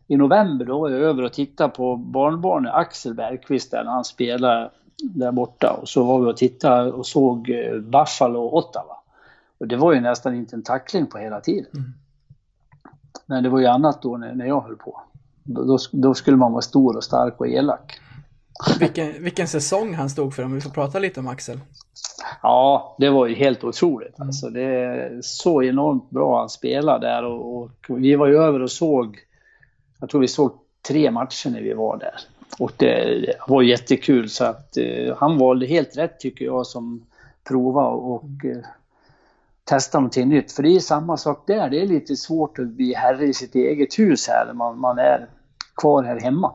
[0.08, 4.06] i november, då var jag över och tittade på barnbarnet Axel Bergqvist där när han
[4.06, 4.72] spelade
[5.04, 5.72] där borta.
[5.82, 8.98] Och så var vi och tittade och såg eh, Buffalo och Ottawa.
[9.58, 11.72] Och det var ju nästan inte en tackling på hela tiden.
[11.74, 11.94] Mm.
[13.26, 15.02] Men det var ju annat då när, när jag höll på.
[15.44, 18.00] Då, då, skulle man vara stor och stark och elak.
[18.80, 21.60] Vilken, vilken säsong han stod för om vi får prata lite om Axel.
[22.42, 24.20] Ja, det var ju helt otroligt.
[24.20, 28.62] Alltså, det är så enormt bra han spelade där och, och vi var ju över
[28.62, 29.20] och såg,
[30.00, 30.52] jag tror vi såg
[30.88, 32.16] tre matcher när vi var där.
[32.60, 37.06] Och det, var jättekul så att eh, han valde helt rätt tycker jag som
[37.48, 38.66] prova och eh,
[39.64, 40.52] testa någonting nytt.
[40.52, 43.56] För det är samma sak där, det är lite svårt att bli herre i sitt
[43.56, 45.28] eget hus här man, man är
[45.76, 46.52] kvar här hemma.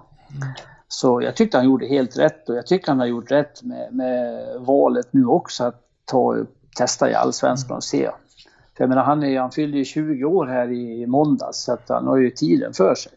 [0.88, 3.94] Så jag tyckte han gjorde helt rätt och jag tycker han har gjort rätt med,
[3.94, 6.36] med valet nu också att ta,
[6.76, 8.10] testa i Allsvenskan och se.
[8.76, 11.88] För jag menar, han, är, han fyllde ju 20 år här i måndags så att
[11.88, 13.12] han har ju tiden för sig.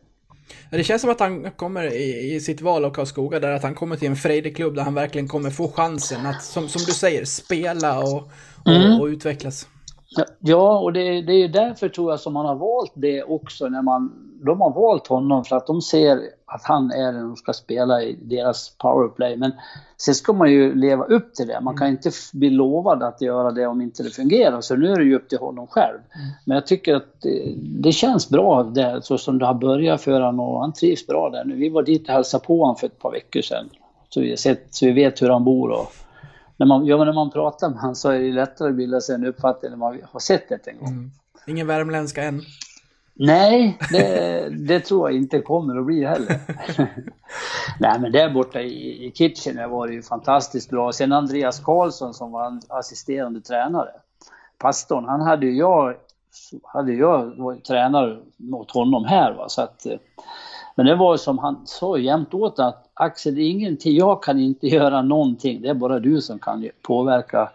[0.69, 3.75] Det känns som att han kommer i, i sitt val av Karlskoga där att han
[3.75, 7.25] kommer till en Frejdeklubb där han verkligen kommer få chansen att, som, som du säger,
[7.25, 8.29] spela och,
[8.65, 9.01] Mm.
[9.01, 9.67] och utvecklas.
[10.39, 13.81] Ja, och det, det är därför tror jag som man har valt det också när
[13.81, 14.29] man...
[14.45, 16.19] De har valt honom för att de ser
[16.55, 19.37] att han är den som ska spela i deras powerplay.
[19.37, 19.51] Men
[19.97, 21.61] sen ska man ju leva upp till det.
[21.61, 24.61] Man kan inte f- bli lovad att göra det om inte det fungerar.
[24.61, 25.97] Så nu är det ju upp till honom själv.
[26.45, 30.11] Men jag tycker att det, det känns bra där, så som det har börjat för
[30.21, 31.55] honom och han trivs bra där nu.
[31.55, 33.69] Vi var dit och hälsade på honom för ett par veckor sedan.
[34.09, 35.91] Så vi, sett, så vi vet hur han bor och
[36.57, 39.15] när man, ja, när man pratar med honom så är det lättare att bilda sig
[39.15, 41.11] en uppfattning när man har sett det en gång.
[41.47, 42.41] Ingen värmländska än.
[43.15, 46.39] Nej, det, det tror jag inte kommer att bli heller.
[47.79, 50.91] Nej, men där borta i, i Kitchener var det ju fantastiskt bra.
[50.91, 53.89] Sen Andreas Karlsson som var assisterande tränare,
[54.57, 55.95] pastorn, han hade ju jag,
[56.63, 59.33] hade jag varit tränare mot honom här.
[59.33, 59.49] Va?
[59.49, 59.97] Så att, eh,
[60.75, 64.39] men det var som han sa jämt åt att Axel, det är ingenting, jag kan
[64.39, 65.61] inte göra någonting.
[65.61, 67.49] Det är bara du som kan påverka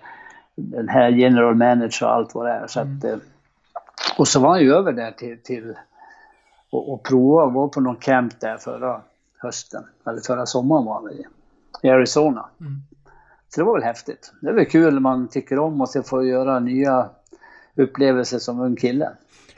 [0.57, 2.67] den här general manager och allt vad det är.
[2.67, 3.17] Så att, eh,
[4.19, 5.75] och så var han ju över där till, till
[6.71, 9.01] och, och prova och var på någon camp där förra
[9.39, 11.27] hösten, eller förra sommaren var han i,
[11.83, 12.49] i Arizona.
[13.49, 14.33] Så det var väl häftigt.
[14.41, 17.11] Det är väl kul när man tycker om och så får göra nya
[17.75, 19.11] upplevelser som ung kille.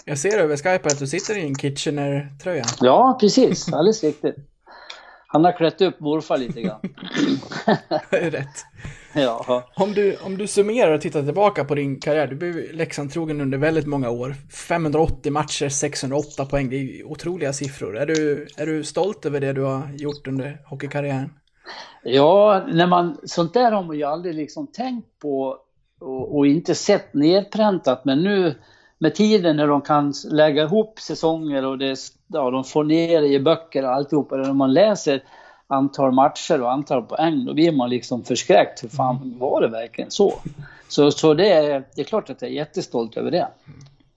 [0.04, 2.64] Jag ser över Skype att du sitter i en Kitchener-tröja.
[2.80, 3.72] Ja, precis.
[3.72, 4.49] Alldeles riktigt.
[5.32, 6.80] Han har klätt upp morfar lite grann.
[8.10, 8.64] Det är rätt.
[9.14, 9.64] ja.
[9.74, 13.58] Om du, om du summerar och tittar tillbaka på din karriär, du blev Leksand-trogen under
[13.58, 14.34] väldigt många år.
[14.68, 17.96] 580 matcher, 608 poäng, det är otroliga siffror.
[17.96, 21.32] Är du, är du stolt över det du har gjort under hockeykarriären?
[22.02, 25.56] Ja, när man, sånt där har man ju aldrig liksom tänkt på
[26.00, 28.04] och, och inte sett nedpräntat.
[28.04, 28.54] Men nu
[29.02, 33.28] med tiden när de kan lägga ihop säsonger och det, ja, de får ner det
[33.28, 35.22] i böcker och alltihopa, när man läser
[35.66, 38.84] antal matcher och antal poäng, då blir man liksom förskräckt.
[38.84, 40.34] Hur fan var det verkligen så?
[40.88, 43.48] Så, så det, är, det är klart att jag är jättestolt över det.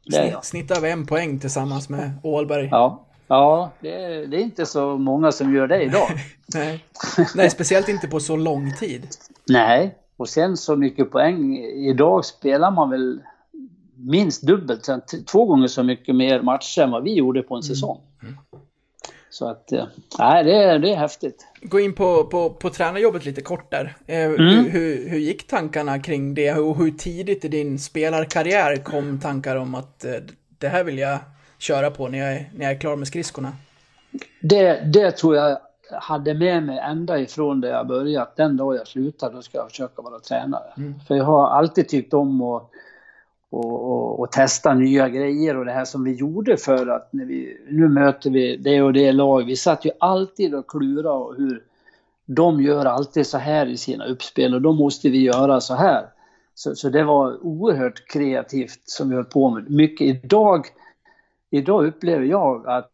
[0.06, 0.46] det är jag.
[0.46, 2.68] Snitt en poäng tillsammans med Ålberg.
[2.72, 6.10] Ja, ja det, är, det är inte så många som gör det idag.
[6.54, 6.86] Nej.
[7.36, 9.08] Nej, speciellt inte på så lång tid.
[9.48, 11.58] Nej, och sen så mycket poäng.
[11.58, 13.22] Idag spelar man väl
[14.04, 14.90] minst dubbelt,
[15.32, 18.00] två gånger så mycket mer matcher än vad vi gjorde på en säsong.
[19.30, 19.86] Så att, eh,
[20.20, 21.48] nej, det, är- det är häftigt.
[21.62, 23.96] Gå in på, på, på tränarjobbet lite kort där.
[24.08, 24.38] Eh, Mm.
[24.40, 29.56] hur, hur, hur gick tankarna kring det och hur tidigt i din spelarkarriär kom tankar
[29.56, 30.12] om att eh,
[30.58, 31.20] det här vill jag
[31.58, 33.52] köra på när jag är, när jag är klar med skridskorna?
[34.42, 35.58] Det, det tror jag
[35.92, 38.22] hade med mig ända ifrån där jag började.
[38.24, 40.64] att Den dag jag slutar, då ska jag försöka vara tränare.
[41.08, 42.70] För jag har alltid tyckt om att
[43.54, 47.26] och, och, och testa nya grejer och det här som vi gjorde för att när
[47.26, 49.46] vi, nu möter vi det och det lag.
[49.46, 51.64] Vi satt ju alltid och klurade och hur
[52.26, 56.06] de gör alltid så här i sina uppspel och då måste vi göra så här.
[56.56, 59.70] Så, så det var oerhört kreativt som vi höll på med.
[59.70, 60.66] Mycket idag,
[61.50, 62.92] idag upplever jag att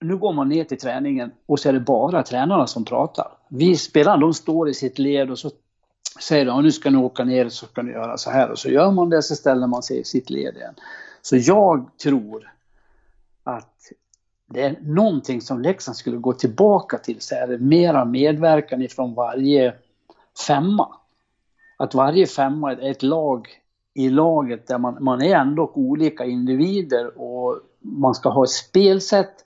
[0.00, 3.26] nu går man ner till träningen och så är det bara tränarna som pratar.
[3.48, 5.50] Vi spelarna, de står i sitt led och så
[6.18, 8.50] säger att nu ska ni åka ner så ska ni göra så här.
[8.50, 10.74] Och så gör man det, så ställer man sig i sitt led igen.
[11.22, 12.52] Så jag tror
[13.44, 13.92] att
[14.46, 19.14] det är någonting som Leksand skulle gå tillbaka till, så är det mera medverkan ifrån
[19.14, 19.74] varje
[20.46, 20.88] femma.
[21.76, 23.48] Att varje femma är ett lag
[23.94, 29.44] i laget där man, man är ändå olika individer och man ska ha ett spelsätt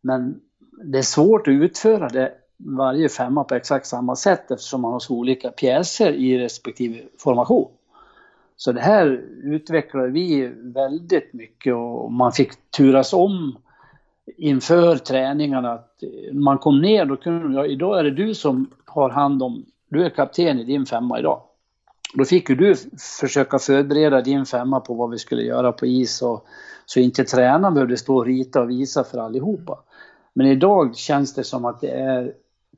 [0.00, 0.40] men
[0.84, 2.34] det är svårt att utföra det
[2.64, 7.70] varje femma på exakt samma sätt eftersom man har så olika pjäser i respektive formation.
[8.56, 9.06] Så det här
[9.42, 13.58] utvecklade vi väldigt mycket och man fick turas om
[14.36, 15.72] inför träningarna.
[15.72, 16.02] Att
[16.32, 20.04] man kom ner, då kunde jag, idag är det du som har hand om, du
[20.04, 21.42] är kapten i din femma idag.
[22.14, 22.74] Då fick ju du
[23.20, 26.46] försöka förbereda din femma på vad vi skulle göra på is och
[26.86, 29.78] så inte tränaren behövde stå och rita och visa för allihopa.
[30.32, 32.32] Men idag känns det som att det är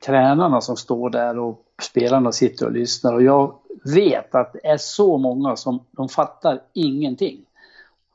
[0.05, 4.77] tränarna som står där och spelarna sitter och lyssnar och jag vet att det är
[4.77, 7.45] så många som de fattar ingenting.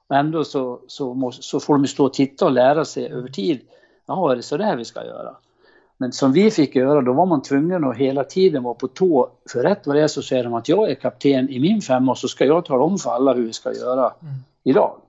[0.09, 3.29] Och ändå så, så, måste, så får de stå och titta och lära sig över
[3.29, 3.61] tid.
[4.07, 5.37] Jaha, är det så där vi ska göra?
[5.97, 9.31] Men som vi fick göra, då var man tvungen att hela tiden vara på tå.
[9.53, 12.13] För rätt vad det är så säger de att jag är kapten i min femma
[12.13, 14.13] och så ska jag tala om för alla hur vi ska göra
[14.65, 15.01] idag.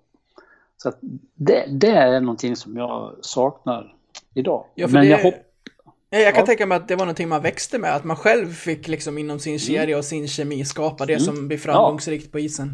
[0.78, 0.92] Så
[1.36, 3.96] det, det är någonting som jag saknar
[4.34, 4.66] idag.
[4.76, 5.36] Ja, Men det, jag hopp,
[6.10, 6.46] jag kan Ja.
[6.46, 9.40] tänka mig att det var någonting man växte med, att man själv fick liksom inom
[9.40, 12.74] sin kedja och sin kemi skapa det som blir framgångsrikt på isen.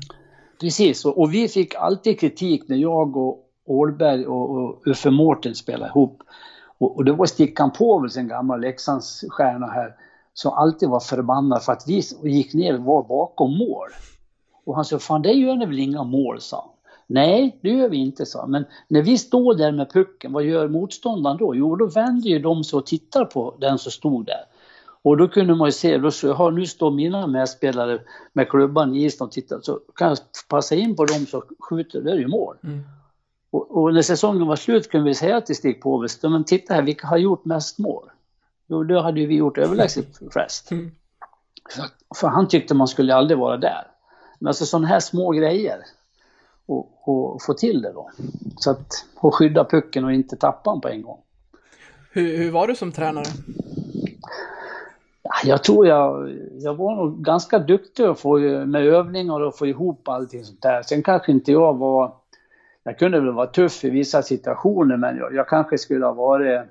[0.61, 5.55] Precis, och, och vi fick alltid kritik när jag och Ålberg och, och Uffe Mårten
[5.55, 6.21] spelade ihop.
[6.77, 9.93] Och, och det var Stickan Påvels, en gammal Leksands stjärna här,
[10.33, 13.89] som alltid var förbannad för att vi gick ner och var bakom mål.
[14.65, 16.71] Och han sa, fan det gör ni väl inga mål, sa.
[17.07, 18.51] Nej, det gör vi inte, han.
[18.51, 21.55] Men när vi står där med pucken, vad gör motståndaren då?
[21.55, 24.45] Jo, då vänder ju de sig och tittar på den som stod där.
[25.01, 27.99] Och då kunde man ju se, då så, nu står mina medspelare
[28.33, 30.17] med klubban i isen och tittar, så kan jag
[30.49, 32.55] passa in på dem så skjuter, det är ju mål.
[33.51, 36.81] Och, och när säsongen var slut kunde vi säga till Stig Påves, men titta här,
[36.81, 38.09] vilka har gjort mest mål?
[38.67, 40.67] Jo, då hade ju vi gjort överlägset flest.
[41.69, 41.85] För,
[42.15, 43.87] för han tyckte man skulle aldrig vara där.
[44.39, 45.79] Men alltså sådana här små grejer.
[46.65, 48.09] Och, och få till det då.
[48.57, 51.19] Så att, och skydda pucken och inte tappa den på en gång.
[52.11, 53.25] Hur, hur var du som tränare?
[55.23, 59.67] Ja, Jag tror jag, jag var nog ganska duktig att få, med övningar och få
[59.67, 60.81] ihop allting sånt där.
[60.81, 62.13] Sen kanske inte jag var...
[62.83, 66.61] Jag kunde väl vara tuff i vissa situationer men jag, jag kanske skulle ha varit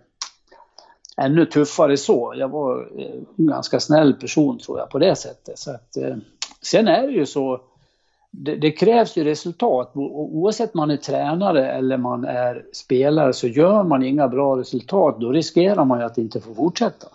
[1.17, 2.35] ännu tuffare så.
[2.37, 5.59] Jag var eh, en ganska snäll person tror jag på det sättet.
[5.59, 6.17] Så att, eh,
[6.63, 7.61] sen är det ju så,
[8.37, 9.91] det, det krävs ju resultat.
[9.95, 15.33] Oavsett man är tränare eller man är spelare så gör man inga bra resultat då
[15.33, 17.07] riskerar man ju att inte få fortsätta.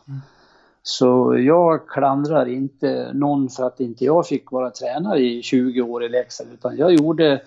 [0.84, 6.04] Så jag klandrar inte någon för att inte jag fick vara tränare i 20 år
[6.04, 7.42] i Leksand utan jag gjorde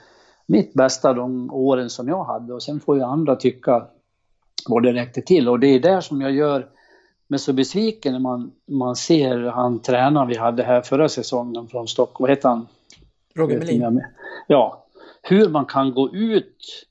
[0.46, 3.86] mitt bästa de åren som jag hade och sen får ju andra tycka
[4.68, 6.66] vad det räckte till och det är där som jag gör
[7.28, 11.88] mig så besviken när man, man ser han tränaren vi hade här förra säsongen från
[11.88, 12.66] Stockholm, vad heter han?
[13.34, 14.04] Roger Melin?
[14.46, 14.86] Ja,
[15.22, 16.86] hur man kan gå ut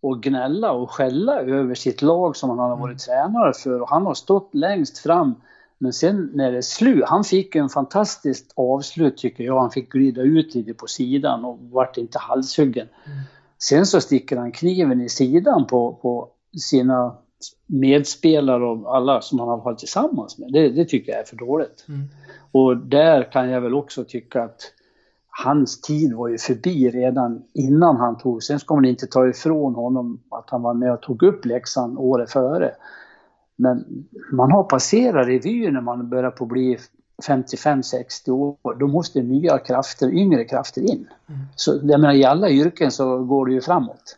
[0.00, 4.06] och gnälla och skälla över sitt lag som han har varit tränare för och han
[4.06, 5.34] har stått längst fram
[5.78, 9.60] Men sen när det är slut, han fick en fantastiskt avslut tycker jag.
[9.60, 12.88] Han fick glida ut lite på sidan och vart inte halshuggen.
[13.06, 13.18] Mm.
[13.58, 16.28] Sen så sticker han kniven i sidan på, på
[16.60, 17.16] sina
[17.66, 20.52] medspelare och alla som han har varit tillsammans med.
[20.52, 21.84] Det, det tycker jag är för dåligt.
[21.88, 22.00] Mm.
[22.52, 24.72] Och där kan jag väl också tycka att
[25.44, 28.42] hans tid var ju förbi redan innan han tog.
[28.42, 31.98] Sen ska man inte ta ifrån honom att han var med och tog upp läxan
[31.98, 32.74] året före.
[33.56, 33.84] Men
[34.32, 36.78] man har passerat revyn när man börjar på bli
[37.28, 38.78] 55-60 år.
[38.78, 41.08] Då måste nya krafter, yngre krafter in.
[41.28, 41.40] Mm.
[41.56, 44.16] Så jag menar, i alla yrken så går det ju framåt.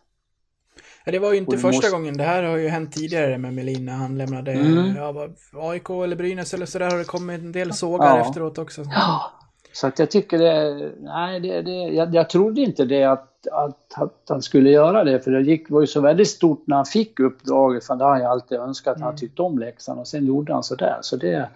[1.05, 1.91] Ja, det var ju inte första måste...
[1.91, 2.16] gången.
[2.16, 4.97] Det här har ju hänt tidigare med Melin när han lämnade mm.
[4.97, 8.29] ja, AIK eller Brynäs eller sådär har det kommit en del sågar ja.
[8.29, 8.83] efteråt också.
[8.85, 9.33] Ja,
[9.73, 14.03] så att jag tycker det, nej det, det jag, jag trodde inte det att, att,
[14.03, 16.85] att, han skulle göra det för det gick, var ju så väldigt stort när han
[16.85, 19.07] fick uppdraget för det har jag alltid önskat, mm.
[19.07, 20.99] han tyckte om läxan och sen gjorde han sådär.
[21.01, 21.49] Så det,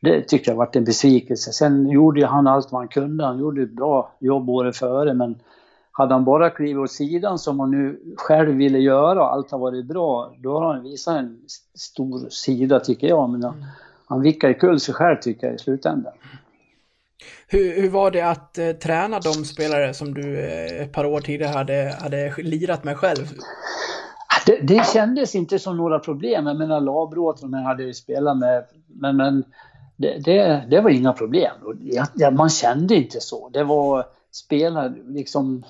[0.00, 1.52] det tyckte jag varit en besvikelse.
[1.52, 5.36] Sen gjorde han allt vad han kunde, han gjorde ett bra jobb året före men
[5.92, 9.58] hade han bara klivit åt sidan som han nu själv ville göra och allt har
[9.58, 11.38] varit bra, då har han visat en
[11.74, 13.30] stor sida tycker jag.
[13.30, 13.64] Men mm.
[14.06, 16.12] han vickar kull sig själv tycker jag i slutändan.
[17.46, 21.20] Hur, hur var det att eh, träna de spelare som du eh, ett par år
[21.20, 23.26] tidigare hade, hade lirat med själv?
[24.46, 26.46] Det, det kändes inte som några problem.
[26.46, 28.64] Jag menar Labråt hade jag ju spelat med.
[28.86, 29.44] Men, men
[29.96, 31.56] det, det, det var inga problem.
[32.14, 33.48] Ja, man kände inte så.
[33.48, 35.64] Det var spelare liksom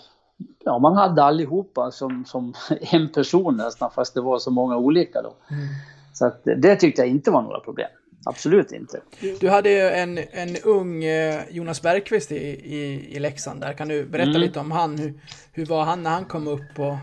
[0.64, 5.22] ja, man hade allihopa som, som en person nästan fast det var så många olika
[5.22, 5.34] då.
[5.50, 5.66] Mm.
[6.12, 7.88] Så att det tyckte jag inte var några problem.
[8.24, 9.00] Absolut inte.
[9.40, 13.72] Du hade ju en, en ung eh, Jonas Bergqvist i, i, i Leksand där.
[13.72, 14.40] Kan du berätta mm.
[14.40, 14.98] lite om han?
[14.98, 15.20] Hur,
[15.52, 16.98] hur var han när han kom upp på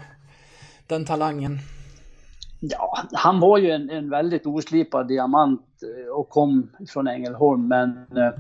[0.88, 1.60] den talangen?
[2.60, 7.90] Ja, han var ju en, en väldigt oslipad diamant eh, och kom från Ängelholm men
[7.90, 8.40] eh,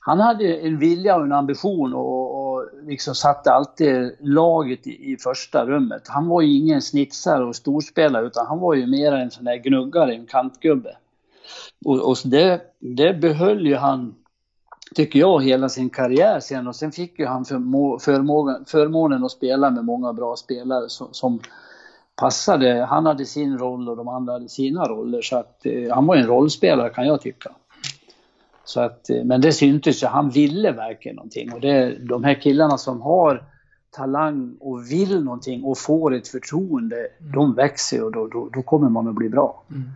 [0.00, 5.16] han hade en vilja och en ambition och, och liksom satte alltid laget i, i,
[5.16, 6.02] första rummet.
[6.08, 9.56] Han var ju ingen snitsare och storspelare utan han var ju mer en sån där
[9.56, 10.96] gnuggare, en kantgubbe.
[11.84, 14.14] Och, och det, det behöll ju han,
[14.94, 16.66] tycker jag, hela sin karriär sen.
[16.66, 21.08] Och sen fick ju han förmå, förmågan, förmånen att spela med många bra spelare som,
[21.12, 21.40] som
[22.16, 22.86] passade.
[22.88, 25.22] Han hade sin roll och de andra hade sina roller.
[25.22, 27.50] Så att eh, han var en rollspelare kan jag tycka.
[28.64, 31.52] Så att, eh, men det syntes ju, han ville verkligen någonting.
[31.52, 33.44] Och det, de här killarna som har
[33.90, 37.32] talang och vill någonting och får ett förtroende, mm.
[37.32, 39.62] de växer och då, då, då, kommer man att bli bra.
[39.70, 39.90] Mm.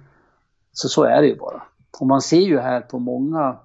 [0.72, 1.62] Så så är det ju bara.
[2.00, 3.56] Och man ser ju här på många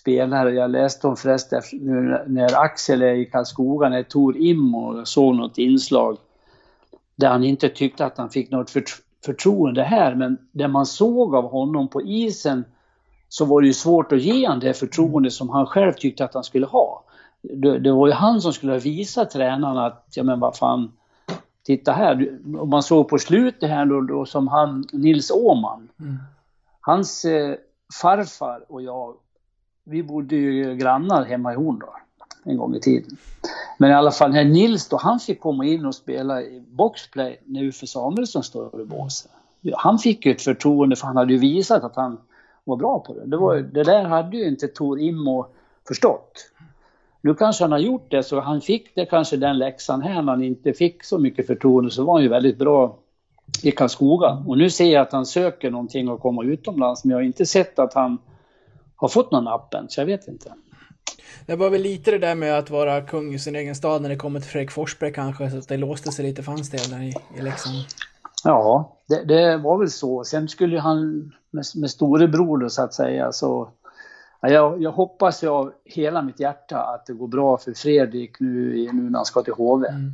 [0.00, 5.34] spelare, jag läste om förresten nu när Axel är i Karlskoga, när Tor Immo såg
[5.34, 6.16] något inslag
[7.16, 8.70] där han inte tyckte att han fick något
[9.24, 12.64] förtroende här, men det man såg av honom på isen
[13.28, 16.34] så var det ju svårt att ge honom det förtroende som han själv tyckte att
[16.34, 17.04] han skulle ha.
[17.42, 20.92] Det, det var ju han som skulle visa tränarna att, ja men vad fan,
[21.62, 22.38] titta här.
[22.58, 25.88] Om man såg på slutet här då, då som han, Nils Åman.
[26.00, 26.16] Mm.
[26.80, 27.54] Hans eh,
[28.02, 29.14] farfar och jag,
[29.84, 31.88] vi bodde ju grannar hemma i Horndal
[32.44, 33.16] en gång i tiden.
[33.78, 37.40] Men i alla fall, när Nils då, han fick komma in och spela i boxplay
[37.44, 39.30] när Uffe Samuelsson står i båset.
[39.74, 42.18] Han fick ju ett förtroende för han hade ju visat att han
[42.64, 43.26] var bra på det.
[43.26, 45.46] Det, var, det där hade ju inte Tor Immo
[45.88, 46.51] förstått.
[47.22, 50.32] Nu kanske han har gjort det, så han fick det kanske den läxan här när
[50.32, 52.98] han inte fick så mycket förtroende, så var han ju väldigt bra
[53.62, 54.42] i Karlskoga.
[54.46, 57.46] Och nu ser jag att han söker någonting och komma utomlands, men jag har inte
[57.46, 58.18] sett att han
[58.96, 60.52] har fått någon app än, så jag vet inte.
[61.46, 64.08] Det var väl lite det där med att vara kung i sin egen stad när
[64.08, 66.90] det kommer till Fredrik Forsberg kanske, så att det låste sig lite för hans del
[66.90, 67.76] där i, i Leksand.
[68.44, 70.24] Ja, det, det, var väl så.
[70.24, 73.68] Sen skulle han med, med storebror då, så att säga så
[74.50, 78.88] jag, jag, hoppas ju av hela mitt hjärta att det går bra för Fredrik nu,
[78.92, 79.88] nu när han ska till HV.
[79.88, 80.12] Mm.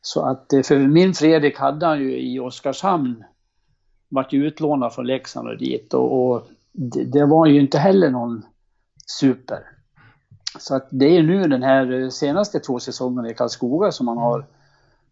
[0.00, 3.24] Så att, eh, för min Fredrik hade han ju i Oskarshamn
[4.08, 8.42] varit utlånad från Leksand och dit och, och det, det, var ju inte heller någon
[9.20, 9.58] super.
[10.58, 14.46] Så att det är nu den här senaste två säsongerna i Karlskoga som han har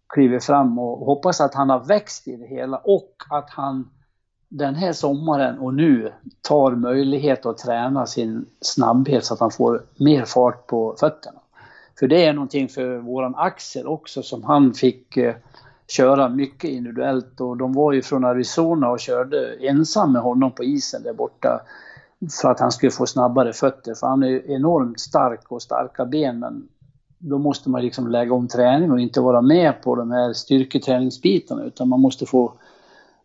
[0.08, 3.90] klivit fram och hoppas att han har växt i det hela och att han
[4.56, 9.82] den här sommaren och nu tar möjlighet att träna sin snabbhet så att han får
[9.96, 11.40] mer fart på fötterna.
[11.98, 15.34] För det är någonting för våran Axel också som han fick eh,
[15.86, 20.64] köra mycket individuellt och de var ju från Arizona och körde ensam med honom på
[20.64, 21.60] isen där borta
[22.42, 23.94] för att han skulle få snabbare fötter.
[23.94, 26.68] För han är enormt stark och starka ben men
[27.18, 31.64] då måste man liksom lägga om träning och inte vara med på de här styrketräningsbitarna
[31.64, 32.52] utan man måste få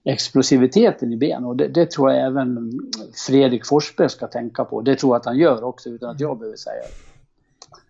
[0.03, 1.45] explosiviteten i benen.
[1.45, 2.79] Och det, det, tror jag även
[3.27, 4.81] Fredrik Forsberg ska tänka på.
[4.81, 7.09] Det tror jag att han gör också utan att jag behöver säga det.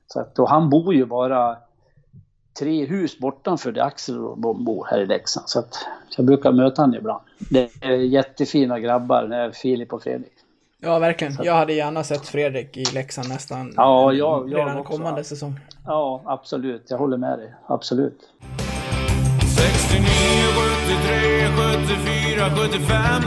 [0.08, 1.58] Så att, och han bor ju bara
[2.60, 5.50] tre hus bortanför där Axel bor här i Leksand.
[5.50, 5.76] Så att
[6.18, 7.22] jag brukar möta honom ibland.
[7.50, 10.34] Det är jättefina grabbar, Filip och Fredrik.
[10.82, 11.34] Ja, verkligen.
[11.44, 14.94] Jag hade gärna sett Fredrik i Leksand nästan ja, jag, jag redan också.
[14.94, 15.60] kommande säsong.
[15.86, 16.86] Ja, absolut.
[16.90, 17.54] Jag håller med dig.
[17.68, 18.20] Absolut.
[19.60, 20.06] 69,
[20.88, 23.24] 73, 74, 75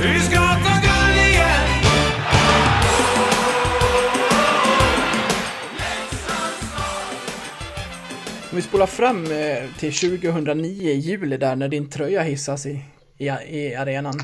[0.00, 1.68] Vi ska ta guld igen
[8.50, 12.84] Om vi spolar fram eh, till 2009 i juli där när din tröja hissas i,
[13.18, 14.14] i, i arenan.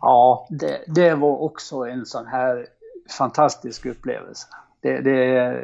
[0.00, 2.66] Ja, det, det var också en sån här
[3.18, 4.46] fantastisk upplevelse.
[4.80, 5.62] Det, det,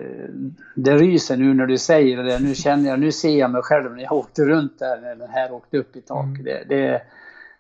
[0.75, 2.39] det ryser nu när du säger det.
[2.39, 5.31] Nu känner jag, nu ser jag mig själv när jag åkte runt där när den
[5.31, 6.25] här åkte upp i tak.
[6.25, 6.45] Mm.
[6.45, 7.03] Det, det,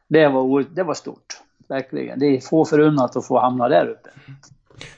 [0.08, 2.18] det, var, det var stort, verkligen.
[2.18, 4.10] Det är få förunnat att få hamna där uppe.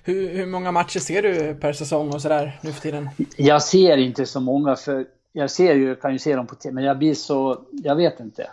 [0.04, 3.08] Hur, hur många matcher ser du per säsong och sådär nu för tiden?
[3.36, 6.74] Jag ser inte så många för jag ser ju, kan ju se dem på TV,
[6.74, 8.50] men jag blir så, jag vet inte.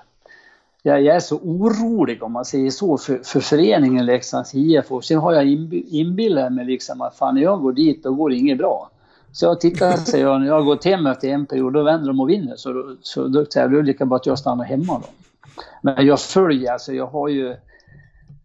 [0.87, 5.03] Jag, jag är så orolig om man säger så för, för föreningen Leksands IF och
[5.03, 8.35] sen har jag inbillat mig liksom att fan när jag går dit då går det
[8.35, 8.89] inget bra.
[9.31, 12.07] Så jag tittar säger jag, när jag har gått hem efter en period då vänder
[12.07, 14.25] de och vinner så, då, så då säger jag då är det lika bra att
[14.25, 15.07] jag stannar hemma då.
[15.81, 17.55] Men jag följer alltså, jag har ju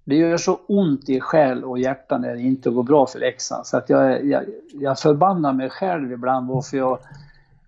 [0.05, 3.67] det gör så ont i själ och hjärta när det inte går bra för Leksand.
[3.67, 6.99] Så att jag, jag, jag förbannar mig själv ibland varför jag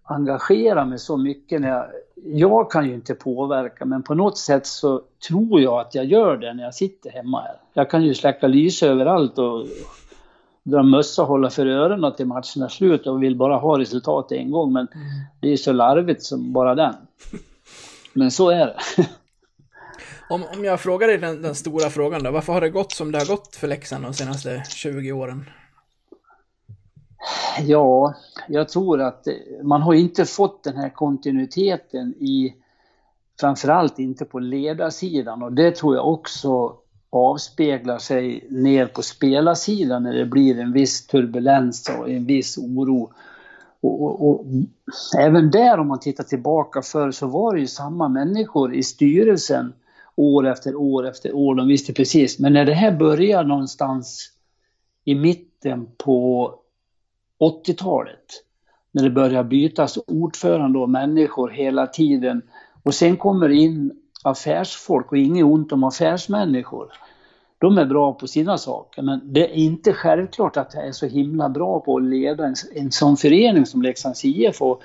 [0.03, 1.87] engagerar mig så mycket när jag,
[2.25, 6.37] jag kan ju inte påverka men på något sätt så tror jag att jag gör
[6.37, 7.57] det när jag sitter hemma här.
[7.73, 9.67] Jag kan ju släcka lyse överallt och
[10.63, 14.33] dra mössa och hålla för öronen till matchen är slut och vill bara ha resultat
[14.33, 15.07] en gång men mm.
[15.41, 16.95] det är så larvigt som bara den.
[18.13, 18.77] Men så är det.
[20.31, 23.13] om, om jag frågar dig den, den, stora frågan då, varför har det gått som
[23.13, 25.45] det har gått för Leksand de senaste 20 åren?
[27.61, 28.15] Ja,
[28.49, 29.29] jag tror att
[29.63, 32.55] man har inte fått den här kontinuiteten i
[33.41, 36.77] framförallt inte på ledarsidan och det tror jag också
[37.11, 43.13] avspeglar sig ner på spelarsidan när det blir en viss turbulens och en viss oro.
[43.81, 44.47] Och, och, och,
[45.19, 49.73] även där om man tittar tillbaka förr så var det ju samma människor i styrelsen
[50.17, 51.55] år efter år efter år.
[51.55, 52.39] De visste precis.
[52.39, 54.31] Men när det här börjar någonstans
[55.05, 56.55] i mitten på
[57.43, 58.45] 80-talet.
[58.93, 62.43] När det börjar bytas ordförande och människor hela tiden.
[62.83, 63.93] Och sen kommer det in
[64.25, 66.93] affärsfolk och inget ont om affärsmänniskor.
[67.59, 71.07] De är bra på sina saker men det är inte självklart att jag är så
[71.07, 74.83] himla bra på att leda en, en sån förening som Leksands IF och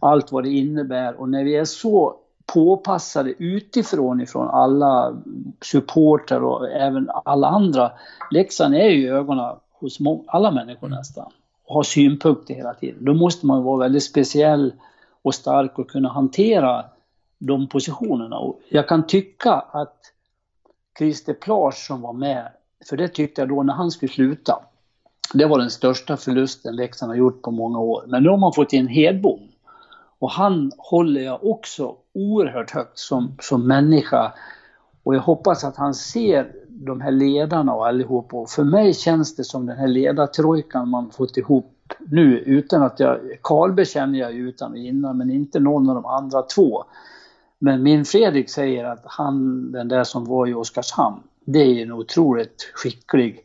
[0.00, 1.20] allt vad det innebär.
[1.20, 2.16] Och när vi är så
[2.54, 5.16] påpassade utifrån ifrån alla
[5.60, 7.92] supporter och även alla andra.
[8.30, 11.32] Leksand är ju i ögonen hos alla människor nästan
[11.68, 13.04] ha synpunkter hela tiden.
[13.04, 14.72] Då måste man vara väldigt speciell
[15.22, 16.84] och stark och kunna hantera
[17.38, 18.38] de positionerna.
[18.38, 19.96] Och jag kan tycka att
[20.98, 22.48] Christer Plars som var med,
[22.88, 24.58] för det tyckte jag då när han skulle sluta,
[25.34, 28.04] det var den största förlusten Leksand har gjort på många år.
[28.06, 29.40] Men nu har man fått in Hedbom.
[30.18, 34.32] Och han håller jag också oerhört högt som, som människa.
[35.02, 36.52] Och jag hoppas att han ser
[36.84, 38.34] de här ledarna och allihop.
[38.34, 43.00] Och för mig känns det som den här ledartrojkan man fått ihop nu utan att
[43.00, 46.84] jag, Karlberg känner jag utan och innan men inte någon av de andra två.
[47.58, 51.92] Men min Fredrik säger att han, den där som var i Oskarshamn, det är en
[51.92, 53.44] otroligt skicklig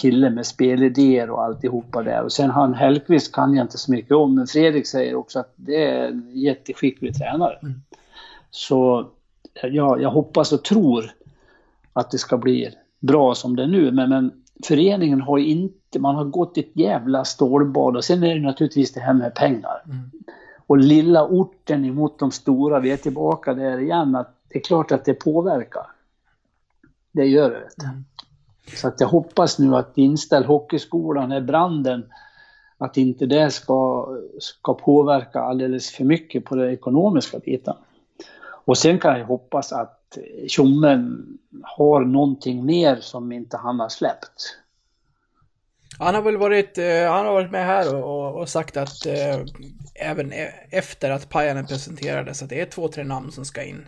[0.00, 2.22] kille med spelidéer och alltihopa där.
[2.22, 5.52] Och sen han Hellqvist kan jag inte så mycket om, men Fredrik säger också att
[5.56, 7.58] det är en jätteskicklig tränare.
[7.62, 7.74] Mm.
[8.50, 9.06] Så
[9.62, 11.10] ja, jag hoppas och tror
[11.96, 13.92] att det ska bli bra som det är nu.
[13.92, 14.32] Men, men
[14.64, 19.00] föreningen har inte, man har gått ett jävla stålbad och sen är det naturligtvis det
[19.00, 19.82] här med pengar.
[19.84, 20.10] Mm.
[20.66, 24.92] Och lilla orten emot de stora, vi är tillbaka där igen, att det är klart
[24.92, 25.86] att det påverkar.
[27.12, 27.84] Det gör det.
[27.84, 28.04] Mm.
[28.76, 32.04] Så att jag hoppas nu att Inställ Hockeyskolan, är branden,
[32.78, 34.08] att inte det ska,
[34.38, 37.74] ska påverka alldeles för mycket på den ekonomiska biten.
[38.64, 40.05] Och sen kan jag hoppas att
[40.48, 41.26] Tjommen
[41.62, 44.56] har någonting mer som inte han har släppt.
[45.98, 49.40] Han har väl varit, eh, han har varit med här och, och, sagt att eh,
[49.94, 53.86] även e efter att Pajanen presenterades att det är två, tre namn som ska in.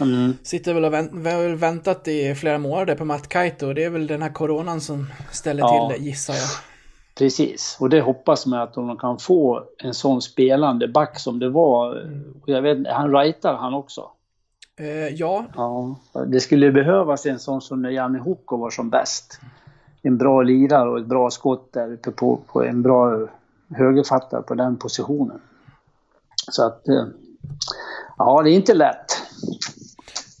[0.00, 0.36] Mm.
[0.42, 3.90] Sitter väl och vänt, väl väntat i flera månader på Matt Kaito och det är
[3.90, 5.88] väl den här coronan som ställer ja.
[5.90, 6.48] till det gissar jag.
[7.18, 11.48] Precis, och det hoppas man att de kan få en sån spelande back som det
[11.48, 12.00] var.
[12.00, 12.34] Mm.
[12.42, 14.10] Och jag vet, han rightar han också.
[14.78, 15.96] Eh, ja, Ja,
[16.26, 19.40] det skulle behövas en sån som när Janne Hoko var som bäst.
[20.02, 23.26] En bra lirare och ett bra skott där uppe på, på en bra
[23.76, 25.40] högerfattare på den positionen.
[26.50, 27.04] Så att, eh,
[28.18, 29.22] ja det är inte lätt.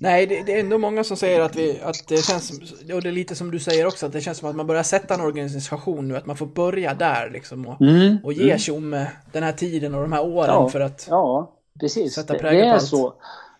[0.00, 2.50] nej, det, det är ändå många som säger att, vi, att det känns,
[2.94, 4.82] och det är lite som du säger också, att det känns som att man börjar
[4.82, 9.06] sätta en organisation nu, att man får börja där liksom och, Mm, och ge Tjomme
[9.32, 11.06] den här tiden och de här åren Ja, för att...
[11.10, 12.14] ja precis.
[12.14, 12.82] sätta Det, prägel det på är allt.
[12.82, 13.14] så.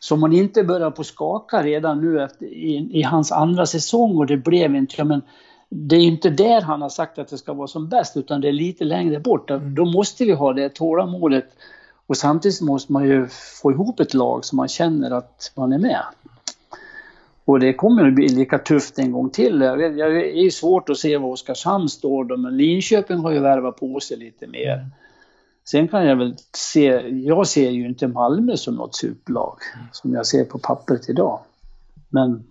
[0.06, 4.16] Så om man inte börjar på skaka redan nu efter, i, i hans andra säsong
[4.16, 5.22] och det blev inte, ja, men
[5.68, 8.48] det är inte där han har sagt att det ska vara som bäst utan det
[8.48, 9.50] är lite längre bort.
[9.76, 11.44] Då måste vi ha det tålamodet
[12.06, 13.26] och samtidigt måste man ju
[13.62, 16.02] få ihop ett lag så man känner att man är med.
[17.44, 19.58] Och det kommer att bli lika tufft en gång till.
[19.58, 23.76] Det är ju svårt att se var Oskarshamn står då, men Linköping har ju värvat
[23.76, 24.86] på sig lite mer.
[25.70, 29.58] Sen kan jag väl se, jag ser ju inte Malmö som något superlag
[29.92, 31.40] som jag ser på pappret idag.
[32.08, 32.44] Men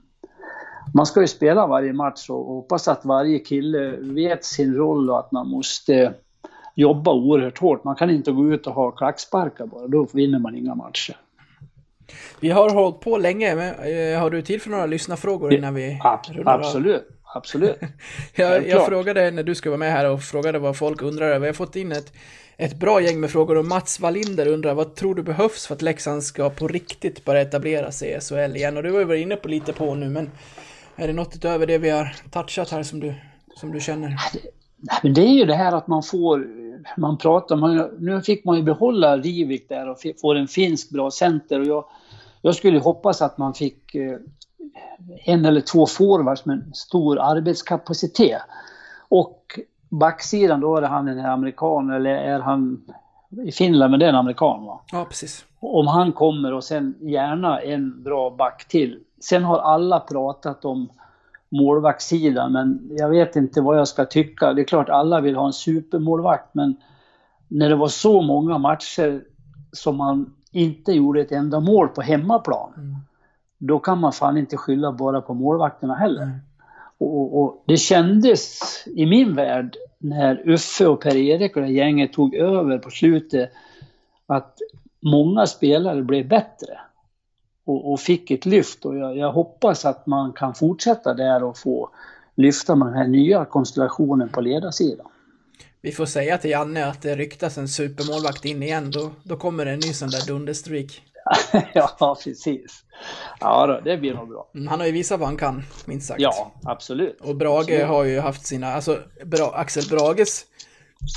[0.94, 5.20] man ska ju spela varje match och hoppas att varje kille vet sin roll och
[5.20, 6.14] att man måste
[6.76, 7.84] jobba oerhört hårt.
[7.84, 11.18] Man kan inte gå ut och ha klacksparkar bara, då vinner man inga matcher.
[12.40, 16.00] Vi har hållit på länge, men eh, har du tid för några lyssnarfrågor innan vi
[16.04, 17.78] Ab- rullar absolut, absolut.
[18.36, 21.46] Jag, jag frågade när du skulle vara med här och frågade vad folk undrar över.
[21.46, 22.14] Jag har fått in ett,
[22.58, 25.82] ett bra gäng med frågor och Mats Wallinder undrar vad tror du behövs för att
[25.82, 28.78] Leksand ska på riktigt börja etablera sig i SHL igen?
[28.78, 30.32] Och du har ju varit inne på lite på nu, men
[30.96, 33.14] är det något utöver det vi har touchat här som du,
[33.56, 34.16] som du känner?
[35.04, 36.48] Det är ju det här att man får,
[36.98, 41.12] man pratar, man, nu fick man ju behålla Rivik där och får en finsk bra
[41.12, 41.86] center och jag,
[42.42, 44.18] jag skulle hoppas att man fick eh,
[45.26, 48.42] en eller två forwards med stor arbetskapacitet.
[49.10, 52.82] Och backsidan då är han en amerikan eller är han
[53.46, 54.82] i Finland, men det är en amerikan va?
[54.92, 55.46] Ja, precis.
[55.60, 59.00] om han kommer och sen gärna en bra back till.
[59.20, 60.90] Sen har alla pratat om
[61.50, 64.54] målvaktssidan, men jag vet inte vad jag ska tycka.
[64.54, 66.76] Det är klart alla vill ha en supermålvakt, men
[67.48, 69.24] när det var så många matcher
[69.72, 72.98] som man inte gjorde ett enda mål på hemmaplan,
[73.58, 76.40] då kan man fan inte skylla bara på målvakterna heller.
[76.98, 82.14] Och, och, och det kändes i min värld när Uffe och Per-Erik och det gänget
[82.14, 83.52] tog över på slutet
[84.26, 84.58] att
[85.00, 86.80] många spelare blev bättre
[87.66, 91.58] och, och fick ett lyft och jag, jag hoppas att man kan fortsätta där och
[91.58, 91.90] få
[92.36, 95.08] lyfta med den här nya konstellationen på ledarsidan.
[95.82, 99.66] Vi får säga till Janne att det ryktas en supermålvakt in igen, då, då kommer
[99.66, 101.02] det en ny sån där dunderstreak.
[101.74, 102.84] ja, precis.
[103.40, 104.50] Ja, då, det blir nog bra.
[104.56, 106.22] Mm, Han har ju visat vad han kan, minst sagt.
[106.22, 107.22] Ja, absolut.
[107.22, 107.88] Och Brage Absolut.
[107.88, 110.46] har ju haft sina, alltså Bra, Axel Brages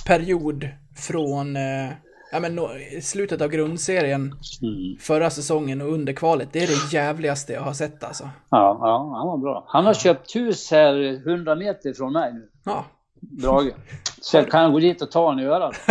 [0.07, 1.91] period från eh,
[2.33, 2.59] ja, men,
[2.97, 4.23] i slutet av grundserien
[4.63, 4.99] Mm.
[5.01, 6.49] förra säsongen och under kvalet.
[6.53, 8.25] Det är det jävligaste jag har sett alltså.
[8.51, 9.65] Ja, ja, han var bra.
[9.69, 12.85] Han har köpt hus här 100 meter från mig nu, Ja.
[13.21, 13.73] Brage.
[14.21, 15.75] Så jag kan gå dit och ta honom i örat.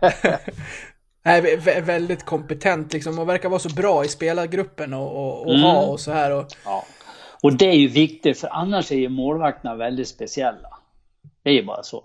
[1.22, 5.40] Nej, vä- vä- väldigt kompetent liksom och verkar vara så bra i spelargruppen och, och,
[5.46, 5.62] och Mm.
[5.62, 6.30] ha och så här.
[6.36, 6.84] Och, Ja.
[7.42, 10.68] Och det är ju viktigt, för annars är ju målvakterna väldigt speciella.
[11.42, 12.04] Det är ju bara så.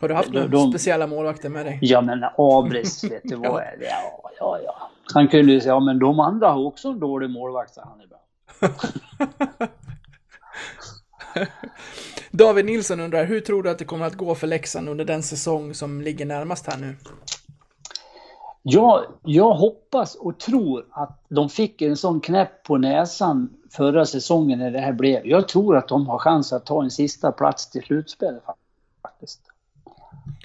[0.00, 1.78] har du haft De- några de- speciella målvakter med dig?
[1.82, 3.86] Ja men Abris, vet du vad är det?
[3.86, 4.90] Ja, ja, ja.
[5.14, 8.00] Han kunde ju säga, ja men de andra har också en dålig målvakt, sa han
[8.00, 8.22] ibland.
[12.30, 15.22] David Nilsson undrar, hur tror du att det kommer att gå för Leksand under den
[15.22, 16.96] säsong som ligger närmast här nu?
[18.68, 24.58] Jag, jag hoppas och tror att de fick en sån knäpp på näsan förra säsongen
[24.58, 25.26] när det här blev.
[25.26, 28.42] Jag tror att de har chans att ta en sista plats till slutspelet
[29.02, 29.40] faktiskt.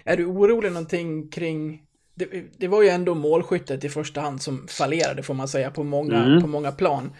[0.05, 1.81] Är du orolig någonting kring...
[2.15, 2.27] Det,
[2.57, 6.23] det var ju ändå målskyttet i första hand som fallerade får man säga på många,
[6.23, 6.41] Mm.
[6.41, 7.11] på många plan.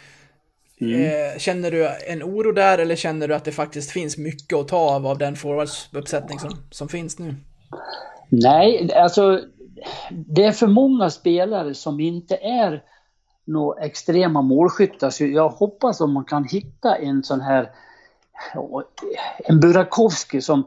[0.80, 4.68] Eh, känner du en oro där eller känner du att det faktiskt finns mycket att
[4.68, 7.36] ta av av den forwardsuppsättning som, som finns nu?
[8.30, 9.41] Nej, alltså
[10.12, 12.84] det är för många spelare som inte är
[13.45, 15.10] några extrema målskyttar.
[15.10, 17.70] Så jag hoppas om man kan hitta en sån här,
[19.45, 20.64] en Burakovsky som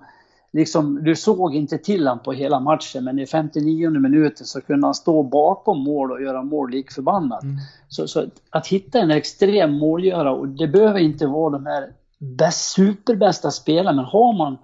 [0.53, 4.87] liksom, du såg inte till han på hela matchen men i 59 minuten så kunde
[4.87, 7.45] han stå bakom mål och göra mål lik förbannat.
[7.89, 12.73] Så, så att hitta en extrem målgörare och det behöver inte vara de här bäst,
[12.75, 14.59] superbästa spelarna men har man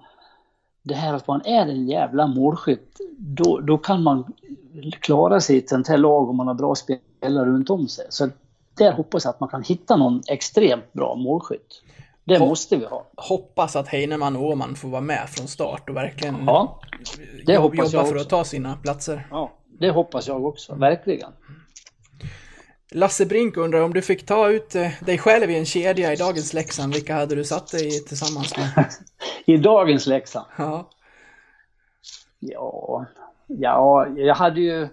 [0.83, 4.33] det här att man är en jävla målskytt, då, då kan man
[5.01, 8.05] klara sig i ett sånt här lag om man har bra spelare runt om sig.
[8.09, 8.29] Så
[8.77, 11.81] där hoppas jag att man kan hitta någon extremt bra målskytt.
[12.23, 13.07] Det Ho- måste vi ha.
[13.17, 16.79] Hoppas att Heinemann och Åman får vara med från start och verkligen Ja,
[17.45, 18.15] det jobba jag för också.
[18.15, 19.27] att ta sina platser.
[19.31, 21.29] ja, det hoppas jag också, verkligen.
[22.93, 26.15] Lasse Brink undrar om du fick ta ut eh, dig själv i en kedja i
[26.15, 28.85] dagens Leksand, vilka hade du satt dig tillsammans med?
[29.45, 30.45] I dagens Leksand?
[30.57, 30.89] Ja.
[32.39, 33.05] Ja,
[33.59, 34.87] ja, jag hade ju...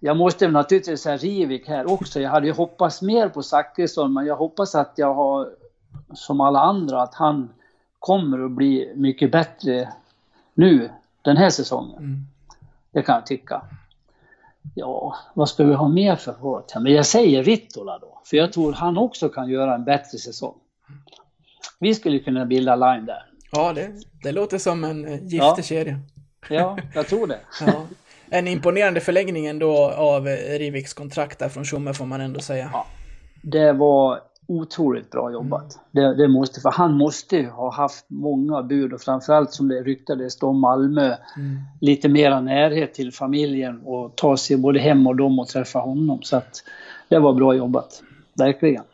[0.00, 2.20] Jag måste naturligtvis säga Rivik här också.
[2.20, 5.50] Jag hade ju hoppats mer på Zachrisson, men jag hoppas att jag har,
[6.14, 7.48] som alla andra, att han
[7.98, 9.92] kommer att bli mycket bättre
[10.54, 10.90] nu,
[11.22, 11.98] den här säsongen.
[11.98, 12.26] Mm.
[12.90, 13.62] Det kan jag tycka.
[14.74, 16.64] Ja, vad ska vi ha mer för råd?
[16.80, 20.54] Men jag säger Rittola då, för jag tror han också kan göra en bättre säsong.
[21.78, 23.26] Vi skulle kunna bilda line där.
[23.52, 23.92] Ja, det,
[24.22, 25.56] det låter som en eh, giftig Ja.
[25.62, 25.98] kedja.
[26.48, 27.38] Ja, jag tror det.
[27.66, 27.86] Ja.
[28.30, 32.70] En imponerande förlängning ändå av Riviks kontrakt där från Tjomme får man ändå säga.
[32.72, 32.86] Ja.
[33.42, 35.78] Det var otroligt bra jobbat.
[35.90, 39.82] Det, det måste, för han måste ju ha haft många bud och framförallt som det
[39.82, 41.16] ryktades om Malmö,
[41.80, 46.22] lite mera närhet till familjen och ta sig både hem och dem och träffa honom.
[46.22, 46.62] Så att
[47.08, 48.02] det var bra jobbat.
[48.34, 48.84] Verkligen.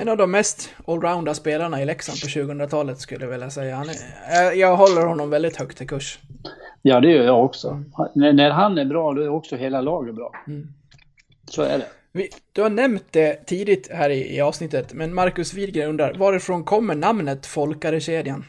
[0.00, 3.84] En av de mest allrounda spelarna i Leksand på 2000-talet skulle jag vilja säga.
[4.26, 6.18] Är, eh, jag håller honom väldigt högt i kurs.
[6.82, 7.82] Ja, det gör jag också.
[8.14, 10.32] När, när han är bra, då är också hela laget bra.
[11.50, 11.86] Så är det.
[12.12, 16.64] Vi, du har nämnt det tidigt här i, i avsnittet, men Marcus Widgren undrar varifrån
[16.64, 18.44] kommer namnet Folkarekedjan?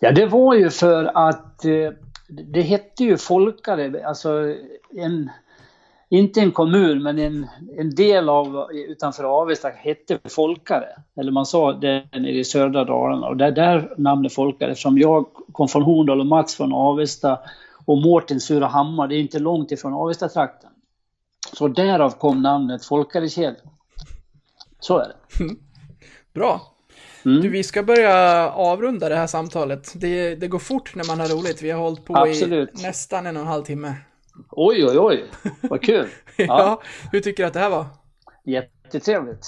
[0.00, 1.90] Ja, det var ju för att eh,
[2.28, 4.54] det hette ju Folkare, alltså
[4.96, 5.30] en,
[6.10, 7.46] inte en kommun, men en,
[7.78, 10.88] en del av utanför Avesta hette Folkare.
[11.16, 14.98] Eller man sa det nere i södra Dalarna och det är där namnet Folkare, eftersom
[14.98, 17.38] jag kom från Horndal och Mats från Avesta
[17.84, 20.70] och Mårten Surahammar, det är inte långt ifrån Avesta-trakten.
[21.52, 23.54] Så därav kom namnet Folkarekedjan.
[24.80, 25.44] Så är det.
[26.34, 26.60] Bra.
[27.24, 27.42] Mm.
[27.42, 29.92] Du, vi ska börja avrunda det här samtalet.
[29.94, 31.62] Det, det går fort när man har roligt.
[31.62, 32.80] Vi har hållit på Absolut.
[32.80, 33.94] i nästan en och en halv timme.
[34.50, 35.24] Oj, oj, oj,
[35.62, 36.08] vad kul!
[36.36, 36.80] Ja.
[37.12, 37.86] Hur tycker du att det här var?
[38.44, 39.46] Jättetrevligt.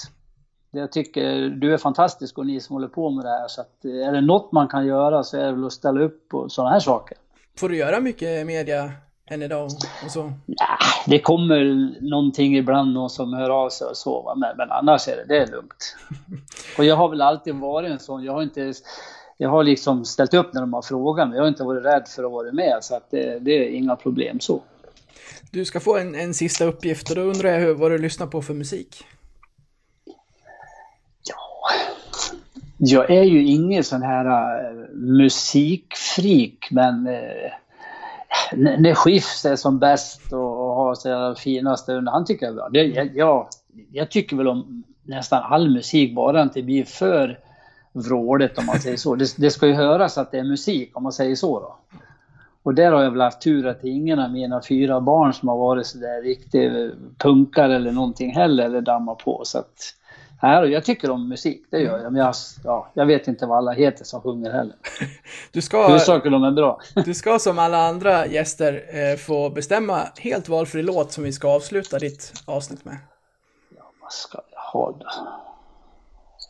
[0.71, 3.47] Jag tycker du är fantastisk och ni som håller på med det här.
[3.47, 6.01] Så att, eh, är det något man kan göra så är det väl att ställa
[6.01, 7.17] upp på sådana här saker.
[7.57, 8.91] Får du göra mycket media
[9.29, 9.65] än idag
[10.05, 10.33] och så?
[10.45, 14.21] Ja, det kommer någonting ibland, någon som hör av sig och så.
[14.21, 15.95] va, Men, men annars är det, det är lugnt.
[16.77, 18.23] Och jag har väl alltid varit en sån.
[18.23, 18.73] Jag har inte...
[19.37, 21.37] Jag har liksom ställt upp när de har frågat mig.
[21.37, 22.77] Jag har inte varit rädd för att vara med.
[22.81, 24.61] Så att det, det är inga problem så.
[25.53, 28.27] Du ska få en, en sista uppgift och då undrar jag hur, vad du lyssnar
[28.27, 29.03] på för musik.
[31.23, 31.35] Ja...
[32.77, 39.79] Jag är ju ingen sån här uh, musikfreak, men äh, uh, när Skifs är som
[39.79, 42.69] bäst och, och har sina fina stunder, han tycker jag är bra.
[42.69, 43.47] Det, jag, jag,
[43.91, 47.39] jag tycker väl om nästan all musik, bara det inte blir för
[47.91, 49.15] vråligt om man säger så.
[49.15, 51.75] Det, det ska ju höras att det är musik om man säger så då.
[52.63, 55.57] Och där har jag väl haft tur att ingen av mina fyra barn som har
[55.57, 56.71] varit sådär riktigt
[57.17, 59.41] punkare eller någonting heller eller dammar på.
[59.45, 59.95] Så att,
[60.41, 62.13] nej, jag tycker om musik, det gör jag.
[62.13, 64.75] Men jag, ja, jag vet inte vad alla heter som sjunger heller.
[65.51, 66.79] Du ska, Huvudsaken de är bra.
[67.05, 71.47] du ska som alla andra gäster eh, få bestämma helt valfri låt som vi ska
[71.55, 72.97] avsluta ditt avsnitt med.
[74.01, 75.05] vad ska jag ha då?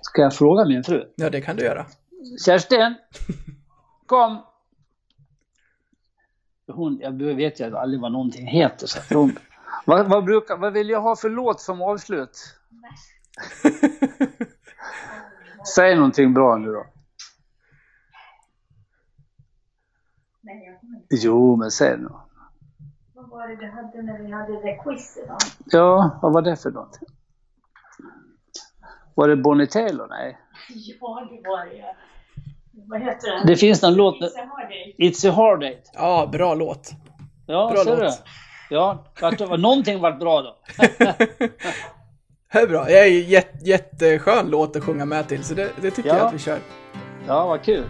[0.02, 1.04] Ska jag fråga min fru?
[1.16, 1.86] Ja, det kan du göra.
[2.46, 2.96] Kerstin!
[4.06, 4.53] Kom!
[6.68, 8.88] Hon, jag vet ju aldrig vad någonting heter.
[8.88, 9.36] Så hon,
[9.86, 12.58] vad, vad, brukar, vad vill jag ha för låt som avslut?
[15.76, 16.86] Säg någonting bra nu då.
[20.42, 22.10] Nej, jag kommer inte Jo, men säg nu.
[23.14, 25.38] Vad var det du hade när vi hade det quizet då?
[25.66, 27.00] Ja, vad var det för något?
[29.16, 30.08] Var det Bonnie Taylor?
[30.10, 30.40] Nej.
[31.00, 31.96] Ja, det var det.
[32.88, 33.48] Vad heter den?
[33.48, 34.16] Det finns någon låt...
[34.22, 35.04] Vissa har det.
[35.06, 35.78] It's a hard date.
[35.94, 36.92] Ja, bra låt.
[37.48, 38.04] Ja, Bra ser du?
[38.04, 38.24] låt.
[38.70, 40.56] Ja, vart, någonting vart bra då.
[42.54, 42.84] Det är bra.
[42.84, 46.18] Det är ju jätte, jätteskön låt att sjunga med till, så det, det tycker Ja.
[46.18, 46.60] jag att vi kör.
[47.28, 47.84] Ja, vad kul.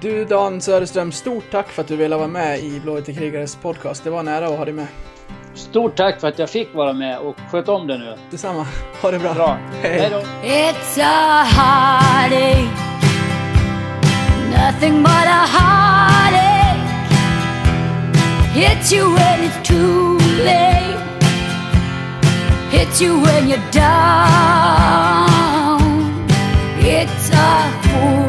[0.00, 4.04] Du Dan Söderström, stort tack för att du ville vara med i Blåvita krigares podcast.
[4.04, 4.86] Det var nära att ha dig med.
[5.54, 8.16] Stort tack för att jag fick vara med och sköt om det nu.
[8.30, 8.66] Detsamma.
[9.02, 9.34] Ha det bra.
[9.34, 9.58] Bra.
[9.82, 10.00] Hej.
[10.00, 10.20] Hej då.
[14.50, 16.86] Nothing but a heartache.
[18.52, 21.00] Hits you when it's too late.
[22.70, 23.90] Hits you when you're down.
[26.80, 28.19] It's a fool.